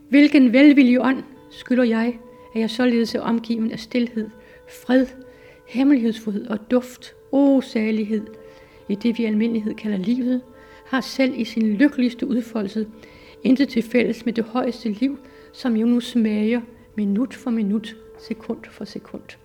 Hvilken 0.10 0.54
velvillig 0.54 1.02
ånd 1.02 1.24
skylder 1.52 1.84
jeg, 1.84 2.20
at 2.56 2.62
jeg 2.62 2.70
således 2.70 3.16
er 3.16 3.22
omgiven 3.22 3.72
af 3.72 3.80
stillhed, 3.80 4.30
fred, 4.70 5.08
hemmelighedsfrihed 5.68 6.48
og 6.48 6.72
duft, 6.72 7.14
o 7.32 7.62
salighed, 7.62 8.28
i 8.90 8.96
det 8.96 9.18
vi 9.18 9.26
almindelighed 9.26 9.74
kalder 9.76 9.98
livet, 9.98 10.42
har 10.86 11.02
selv 11.02 11.34
i 11.40 11.46
sin 11.46 11.74
lykkeligste 11.74 12.28
udfoldelse 12.28 12.88
intet 13.44 13.70
til 13.70 13.84
fælles 13.84 14.26
med 14.26 14.34
det 14.34 14.44
højeste 14.44 14.90
liv, 14.90 15.20
som 15.54 15.76
jo 15.76 15.86
nu 15.86 16.00
smager 16.00 16.62
minut 16.96 17.34
for 17.34 17.52
minut, 17.52 17.96
sekund 18.20 18.60
for 18.72 18.86
sekund. 18.86 19.45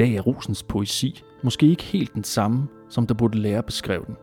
Dag 0.00 0.14
er 0.14 0.20
Rosens 0.20 0.62
poesi 0.62 1.22
måske 1.42 1.66
ikke 1.66 1.82
helt 1.82 2.14
den 2.14 2.24
samme, 2.24 2.68
som 2.88 3.06
der 3.06 3.14
burde 3.14 3.38
lære 3.38 3.62
beskrev 3.62 4.06
den. 4.06 4.16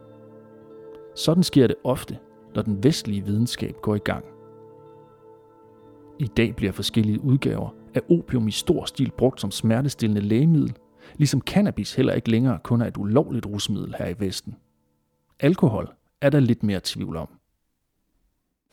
Sådan 1.16 1.44
sker 1.44 1.68
det 1.68 1.76
ofte, 1.84 2.18
når 2.56 2.62
den 2.62 2.84
vestlige 2.84 3.26
videnskab 3.26 3.76
går 3.82 3.96
i 3.96 4.00
gang. 4.00 4.26
I 6.20 6.28
dag 6.28 6.56
bliver 6.56 6.72
forskellige 6.72 7.24
udgaver 7.24 7.70
af 7.94 8.02
opium 8.10 8.48
i 8.48 8.52
stor 8.52 8.86
stil 8.86 9.12
brugt 9.18 9.42
som 9.42 9.52
smertestillende 9.52 10.22
lægemiddel, 10.22 10.78
ligesom 11.16 11.42
cannabis 11.42 11.94
heller 11.94 12.14
ikke 12.14 12.32
længere 12.32 12.60
kun 12.64 12.82
er 12.82 12.86
et 12.86 12.98
ulovligt 12.98 13.46
rusmiddel 13.46 13.96
her 14.00 14.08
i 14.08 14.16
Vesten. 14.20 14.56
Alkohol 15.40 15.90
er 16.22 16.30
der 16.30 16.40
lidt 16.40 16.64
mere 16.64 16.80
tvivl 16.84 17.16
om. 17.18 17.28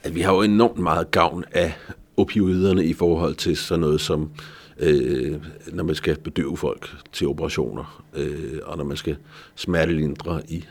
At 0.02 0.14
vi 0.14 0.20
har 0.20 0.34
jo 0.34 0.42
enormt 0.42 0.78
meget 0.78 1.10
gavn 1.10 1.44
af 1.52 1.74
opioiderne 2.16 2.84
i 2.84 2.92
forhold 2.92 3.34
til 3.34 3.56
sådan 3.56 3.80
noget 3.80 4.00
som, 4.00 4.30
øh, 4.78 5.36
når 5.72 5.84
man 5.84 5.94
skal 5.94 6.18
bedøve 6.18 6.56
folk 6.56 6.96
til 7.12 7.26
operationer, 7.26 8.04
øh, 8.14 8.58
og 8.62 8.76
når 8.76 8.84
man 8.84 8.96
skal 8.96 9.16
smertelindre 9.54 10.42
i 10.48 10.64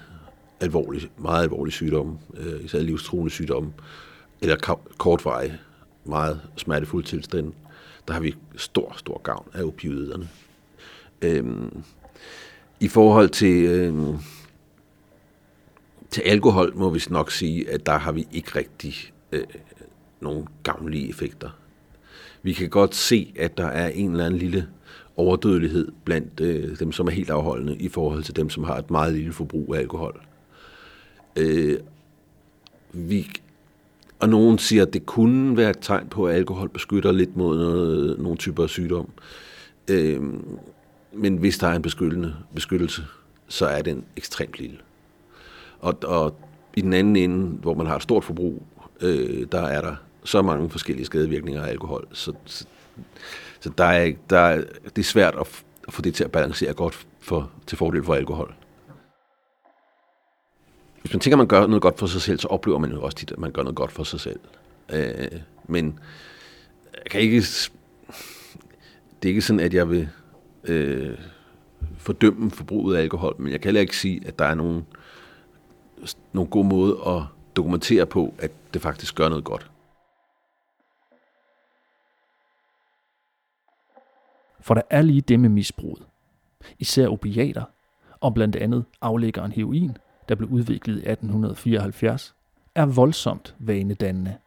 alvorlig, 0.60 1.10
meget 1.17 1.43
alvorlige 1.43 1.73
sygdomme, 1.73 2.17
øh, 2.38 2.65
især 2.65 2.79
livstruende 2.79 3.32
sygdomme, 3.32 3.73
eller 4.41 4.77
kortvarige, 4.97 5.60
meget 6.06 6.41
smertefulde 6.56 7.08
tilstande, 7.08 7.51
der 8.08 8.13
har 8.13 8.19
vi 8.19 8.36
stor, 8.56 8.93
stor 8.97 9.21
gavn 9.21 9.49
af 9.53 9.63
opioiderne. 9.63 10.29
Øhm, 11.21 11.84
I 12.79 12.88
forhold 12.88 13.29
til, 13.29 13.63
øhm, 13.63 14.17
til 16.10 16.21
alkohol 16.21 16.75
må 16.75 16.89
vi 16.89 17.01
nok 17.10 17.32
sige, 17.32 17.69
at 17.69 17.86
der 17.86 17.97
har 17.97 18.12
vi 18.12 18.27
ikke 18.32 18.56
rigtig 18.56 18.95
øh, 19.32 19.43
nogle 20.23 20.45
gavnlige 20.63 21.09
effekter. 21.09 21.49
Vi 22.43 22.53
kan 22.53 22.69
godt 22.69 22.95
se, 22.95 23.33
at 23.39 23.57
der 23.57 23.67
er 23.67 23.88
en 23.88 24.12
eller 24.12 24.25
anden 24.25 24.39
lille 24.39 24.67
overdødelighed 25.17 25.91
blandt 26.03 26.39
øh, 26.39 26.79
dem, 26.79 26.91
som 26.91 27.07
er 27.07 27.12
helt 27.12 27.29
afholdende, 27.29 27.75
i 27.75 27.89
forhold 27.89 28.23
til 28.23 28.36
dem, 28.36 28.49
som 28.49 28.63
har 28.63 28.77
et 28.77 28.91
meget 28.91 29.13
lille 29.13 29.33
forbrug 29.33 29.75
af 29.75 29.79
alkohol. 29.79 30.21
Øh, 31.36 31.79
vi, 32.93 33.31
og 34.19 34.29
nogen 34.29 34.57
siger, 34.57 34.86
at 34.86 34.93
det 34.93 35.05
kunne 35.05 35.57
være 35.57 35.69
et 35.69 35.77
tegn 35.81 36.07
på, 36.07 36.27
at 36.27 36.36
alkohol 36.36 36.69
beskytter 36.69 37.12
lidt 37.12 37.38
mod 37.38 37.57
noget, 37.57 38.19
nogle 38.19 38.38
typer 38.38 38.63
af 38.63 38.69
sygdom. 38.69 39.09
Øh, 39.88 40.21
men 41.13 41.38
hvis 41.38 41.57
der 41.57 41.67
er 41.67 41.75
en 41.75 41.81
beskyttende, 41.81 42.36
beskyttelse, 42.55 43.03
så 43.47 43.65
er 43.65 43.81
den 43.81 44.03
ekstremt 44.17 44.59
lille. 44.59 44.77
Og, 45.79 45.97
og 46.03 46.36
i 46.75 46.81
den 46.81 46.93
anden 46.93 47.15
ende, 47.15 47.45
hvor 47.45 47.73
man 47.73 47.88
har 47.88 47.95
et 47.95 48.03
stort 48.03 48.23
forbrug, 48.23 48.63
øh, 49.01 49.47
der 49.51 49.62
er 49.62 49.81
der 49.81 49.95
så 50.25 50.41
mange 50.41 50.69
forskellige 50.69 51.05
skadevirkninger 51.05 51.63
af 51.63 51.69
alkohol, 51.69 52.07
så, 52.13 52.33
så, 52.45 52.65
så 53.59 53.69
der 53.77 53.86
er, 53.86 54.12
der 54.29 54.39
er, 54.39 54.63
det 54.83 54.97
er 54.97 55.03
svært 55.03 55.36
at, 55.36 55.63
at 55.88 55.93
få 55.93 56.01
det 56.01 56.15
til 56.15 56.23
at 56.23 56.31
balancere 56.31 56.73
godt 56.73 57.05
for, 57.19 57.51
til 57.67 57.77
fordel 57.77 58.03
for 58.03 58.13
alkohol 58.13 58.55
hvis 61.03 61.13
man 61.13 61.19
tænker, 61.19 61.36
at 61.36 61.38
man 61.38 61.47
gør 61.47 61.67
noget 61.67 61.81
godt 61.81 61.99
for 61.99 62.07
sig 62.07 62.21
selv, 62.21 62.39
så 62.39 62.47
oplever 62.47 62.79
man 62.79 62.91
jo 62.91 63.01
også 63.01 63.17
tit, 63.17 63.31
at 63.31 63.39
man 63.39 63.51
gør 63.51 63.62
noget 63.63 63.75
godt 63.75 63.91
for 63.91 64.03
sig 64.03 64.19
selv. 64.19 64.39
Øh, 64.93 65.27
men 65.67 65.99
jeg 66.93 67.12
kan 67.12 67.21
ikke... 67.21 67.43
Det 69.21 69.23
er 69.23 69.27
ikke 69.29 69.41
sådan, 69.41 69.59
at 69.59 69.73
jeg 69.73 69.89
vil 69.89 70.09
øh, 70.63 71.17
fordømme 71.97 72.51
forbruget 72.51 72.97
af 72.97 73.01
alkohol, 73.01 73.36
men 73.38 73.51
jeg 73.51 73.62
kan 73.62 73.67
heller 73.67 73.81
ikke 73.81 73.97
sige, 73.97 74.21
at 74.25 74.39
der 74.39 74.45
er 74.45 74.55
nogen, 74.55 74.86
nogen 76.33 76.49
god 76.49 76.65
måde 76.65 76.97
at 77.07 77.21
dokumentere 77.55 78.05
på, 78.05 78.33
at 78.38 78.51
det 78.73 78.81
faktisk 78.81 79.15
gør 79.15 79.29
noget 79.29 79.43
godt. 79.43 79.71
For 84.63 84.73
der 84.73 84.82
er 84.89 85.02
lige 85.02 85.21
det 85.21 85.39
med 85.39 85.49
misbruget. 85.49 86.04
Især 86.80 87.08
opiater, 87.08 87.63
og 88.19 88.34
blandt 88.34 88.56
andet 88.56 88.86
aflæggeren 89.02 89.52
heroin, 89.52 89.97
der 90.30 90.36
blev 90.36 90.49
udviklet 90.49 90.95
i 90.95 91.10
1874, 91.10 92.36
er 92.76 92.86
voldsomt 92.86 93.56
vanedannende. 93.60 94.38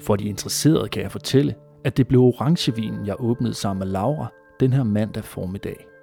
For 0.00 0.16
de 0.16 0.24
interesserede 0.24 0.88
kan 0.88 1.02
jeg 1.02 1.12
fortælle, 1.12 1.54
at 1.84 1.96
det 1.96 2.08
blev 2.08 2.20
orangevinen, 2.20 3.06
jeg 3.06 3.16
åbnede 3.18 3.54
sammen 3.54 3.78
med 3.78 3.92
Laura 3.92 4.26
den 4.60 4.72
her 4.72 4.82
mandag 4.82 5.24
formiddag. 5.24 5.93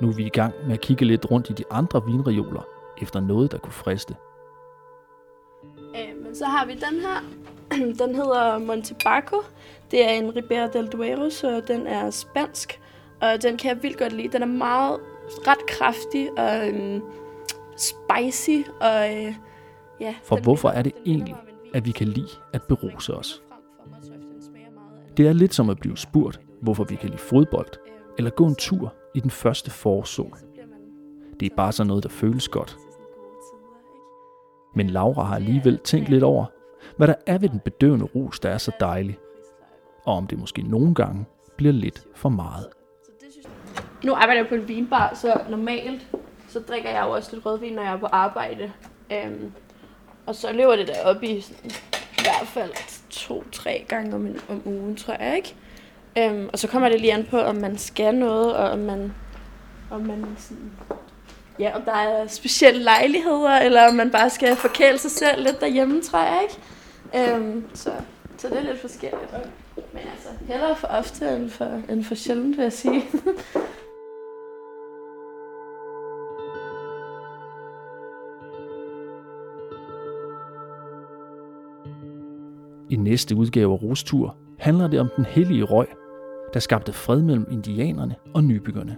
Nu 0.00 0.08
er 0.08 0.12
vi 0.12 0.26
i 0.26 0.28
gang 0.28 0.54
med 0.66 0.72
at 0.72 0.80
kigge 0.80 1.04
lidt 1.04 1.30
rundt 1.30 1.50
i 1.50 1.52
de 1.52 1.64
andre 1.70 2.04
vinreoler 2.06 2.62
efter 2.98 3.20
noget, 3.20 3.52
der 3.52 3.58
kunne 3.58 3.72
friste. 3.72 4.16
Øh, 5.96 6.24
men 6.24 6.34
så 6.34 6.44
har 6.44 6.66
vi 6.66 6.72
den 6.72 7.00
her. 7.00 7.24
Den 8.06 8.14
hedder 8.14 8.58
Montebaco. 8.58 9.36
Det 9.90 10.08
er 10.08 10.12
en 10.12 10.36
Ribera 10.36 10.66
del 10.66 10.86
Duero, 10.86 11.30
så 11.30 11.62
den 11.68 11.86
er 11.86 12.10
spansk. 12.10 12.80
Og 13.20 13.42
den 13.42 13.56
kan 13.56 13.74
jeg 13.74 13.82
vildt 13.82 13.98
godt 13.98 14.12
lide. 14.12 14.28
Den 14.28 14.42
er 14.42 14.46
meget 14.46 15.00
ret 15.46 15.66
kraftig 15.68 16.38
og 16.38 16.68
øhm, 16.68 17.02
spicy. 17.76 18.68
Og, 18.80 19.16
øh, 19.16 19.34
ja, 20.00 20.14
For 20.24 20.36
den 20.36 20.44
hvorfor 20.44 20.68
er 20.68 20.82
det 20.82 20.92
egentlig, 21.06 21.36
at 21.74 21.86
vi 21.86 21.90
kan 21.90 22.08
lide 22.08 22.30
at 22.52 22.62
beruse 22.62 23.14
os? 23.14 23.42
Det 25.16 25.28
er 25.28 25.32
lidt 25.32 25.54
som 25.54 25.70
at 25.70 25.78
blive 25.80 25.96
spurgt, 25.96 26.40
hvorfor 26.62 26.84
vi 26.84 26.94
kan 26.94 27.08
lide 27.08 27.22
fodbold, 27.22 27.70
eller 28.18 28.30
gå 28.30 28.46
en 28.46 28.54
tur 28.54 28.94
i 29.14 29.20
den 29.20 29.30
første 29.30 29.70
forsol. 29.70 30.38
Det 31.40 31.52
er 31.52 31.56
bare 31.56 31.72
sådan 31.72 31.88
noget, 31.88 32.02
der 32.02 32.08
føles 32.08 32.48
godt. 32.48 32.76
Men 34.74 34.90
Laura 34.90 35.22
har 35.22 35.36
alligevel 35.36 35.78
tænkt 35.78 36.08
lidt 36.08 36.22
over, 36.22 36.44
hvad 36.96 37.08
der 37.08 37.14
er 37.26 37.38
ved 37.38 37.48
den 37.48 37.60
bedøvende 37.60 38.04
rus, 38.04 38.40
der 38.40 38.50
er 38.50 38.58
så 38.58 38.72
dejlig, 38.80 39.18
og 40.04 40.14
om 40.14 40.26
det 40.26 40.38
måske 40.38 40.62
nogle 40.62 40.94
gange 40.94 41.24
bliver 41.56 41.72
lidt 41.72 42.06
for 42.14 42.28
meget. 42.28 42.66
Nu 44.04 44.14
arbejder 44.14 44.40
jeg 44.40 44.48
på 44.48 44.54
en 44.54 44.68
vinbar, 44.68 45.14
så 45.14 45.40
normalt 45.50 46.08
så 46.48 46.60
drikker 46.60 46.90
jeg 46.90 47.04
jo 47.06 47.10
også 47.10 47.30
lidt 47.32 47.46
rødvin, 47.46 47.72
når 47.72 47.82
jeg 47.82 47.92
er 47.92 47.98
på 47.98 48.06
arbejde. 48.06 48.72
Øhm, 49.12 49.52
og 50.26 50.34
så 50.34 50.52
løber 50.52 50.76
det 50.76 50.88
der 50.88 51.04
op 51.04 51.22
i 51.22 51.40
sådan, 51.40 51.70
i 51.90 52.22
hvert 52.22 52.46
fald 52.46 52.70
to-tre 53.10 53.84
gange 53.88 54.14
om, 54.14 54.26
en, 54.26 54.40
om 54.48 54.62
ugen, 54.64 54.96
tror 54.96 55.14
jeg, 55.20 55.36
ikke? 55.36 55.54
Øhm, 56.18 56.48
og 56.52 56.58
så 56.58 56.68
kommer 56.68 56.88
det 56.88 57.00
lige 57.00 57.12
an 57.12 57.26
på, 57.30 57.38
om 57.38 57.56
man 57.56 57.78
skal 57.78 58.14
noget, 58.14 58.56
og 58.56 58.70
om 58.70 58.78
man, 58.78 59.12
om 59.90 60.00
man 60.00 60.26
sådan, 60.38 60.72
ja, 61.58 61.76
om 61.76 61.82
der 61.82 61.92
er 61.92 62.26
specielle 62.26 62.82
lejligheder, 62.82 63.58
eller 63.58 63.88
om 63.88 63.94
man 63.94 64.10
bare 64.10 64.30
skal 64.30 64.56
forkæle 64.56 64.98
sig 64.98 65.10
selv 65.10 65.42
lidt 65.42 65.60
derhjemme, 65.60 66.02
tror 66.02 66.18
jeg, 66.18 66.42
ikke? 66.42 67.34
Øhm, 67.34 67.64
så, 67.74 67.90
så 68.38 68.48
det 68.48 68.58
er 68.58 68.62
lidt 68.62 68.80
forskelligt. 68.80 69.32
Men 69.76 70.02
altså, 70.12 70.28
hellere 70.46 70.76
for 70.76 70.86
ofte 70.86 71.36
end 71.36 71.50
for, 71.50 71.82
end 71.88 72.04
for 72.04 72.14
sjældent, 72.14 72.56
vil 72.56 72.62
jeg 72.62 72.72
sige. 72.72 73.02
I 82.90 82.96
næste 82.96 83.36
udgave 83.36 83.72
af 83.72 83.82
Rostur 83.82 84.36
handler 84.58 84.88
det 84.88 85.00
om 85.00 85.08
den 85.16 85.24
hellige 85.24 85.64
røg, 85.64 85.86
der 86.54 86.60
skabte 86.60 86.92
fred 86.92 87.22
mellem 87.22 87.46
indianerne 87.50 88.16
og 88.34 88.44
nybyggerne. 88.44 88.96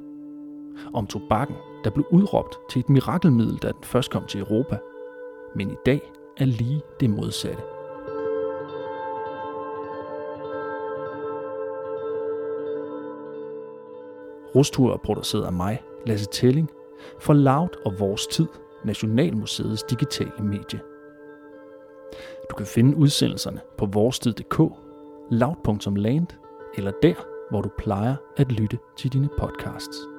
Om 0.94 1.06
tobakken, 1.06 1.56
der 1.84 1.90
blev 1.90 2.06
udråbt 2.10 2.58
til 2.70 2.80
et 2.80 2.88
mirakelmiddel, 2.88 3.56
da 3.56 3.68
den 3.68 3.84
først 3.84 4.10
kom 4.10 4.26
til 4.26 4.40
Europa. 4.40 4.78
Men 5.56 5.70
i 5.70 5.76
dag 5.86 6.12
er 6.36 6.44
lige 6.44 6.82
det 7.00 7.10
modsatte. 7.10 7.62
Rostur 14.54 14.92
er 14.92 14.96
produceret 14.96 15.44
af 15.44 15.52
mig, 15.52 15.82
Lasse 16.06 16.28
Telling, 16.32 16.70
for 17.18 17.32
Loud 17.32 17.68
og 17.84 17.92
Vores 17.98 18.26
Tid, 18.26 18.46
Nationalmuseets 18.84 19.82
digitale 19.82 20.42
medie. 20.42 20.80
Du 22.50 22.54
kan 22.56 22.66
finde 22.66 22.96
udsendelserne 22.96 23.60
på 23.78 23.86
vorstid.dk, 23.86 24.58
loud.land 25.30 26.26
eller 26.76 26.92
der, 27.02 27.14
hvor 27.52 27.62
du 27.62 27.70
plejer 27.78 28.16
at 28.36 28.52
lytte 28.52 28.78
til 28.96 29.12
dine 29.12 29.28
podcasts. 29.38 30.11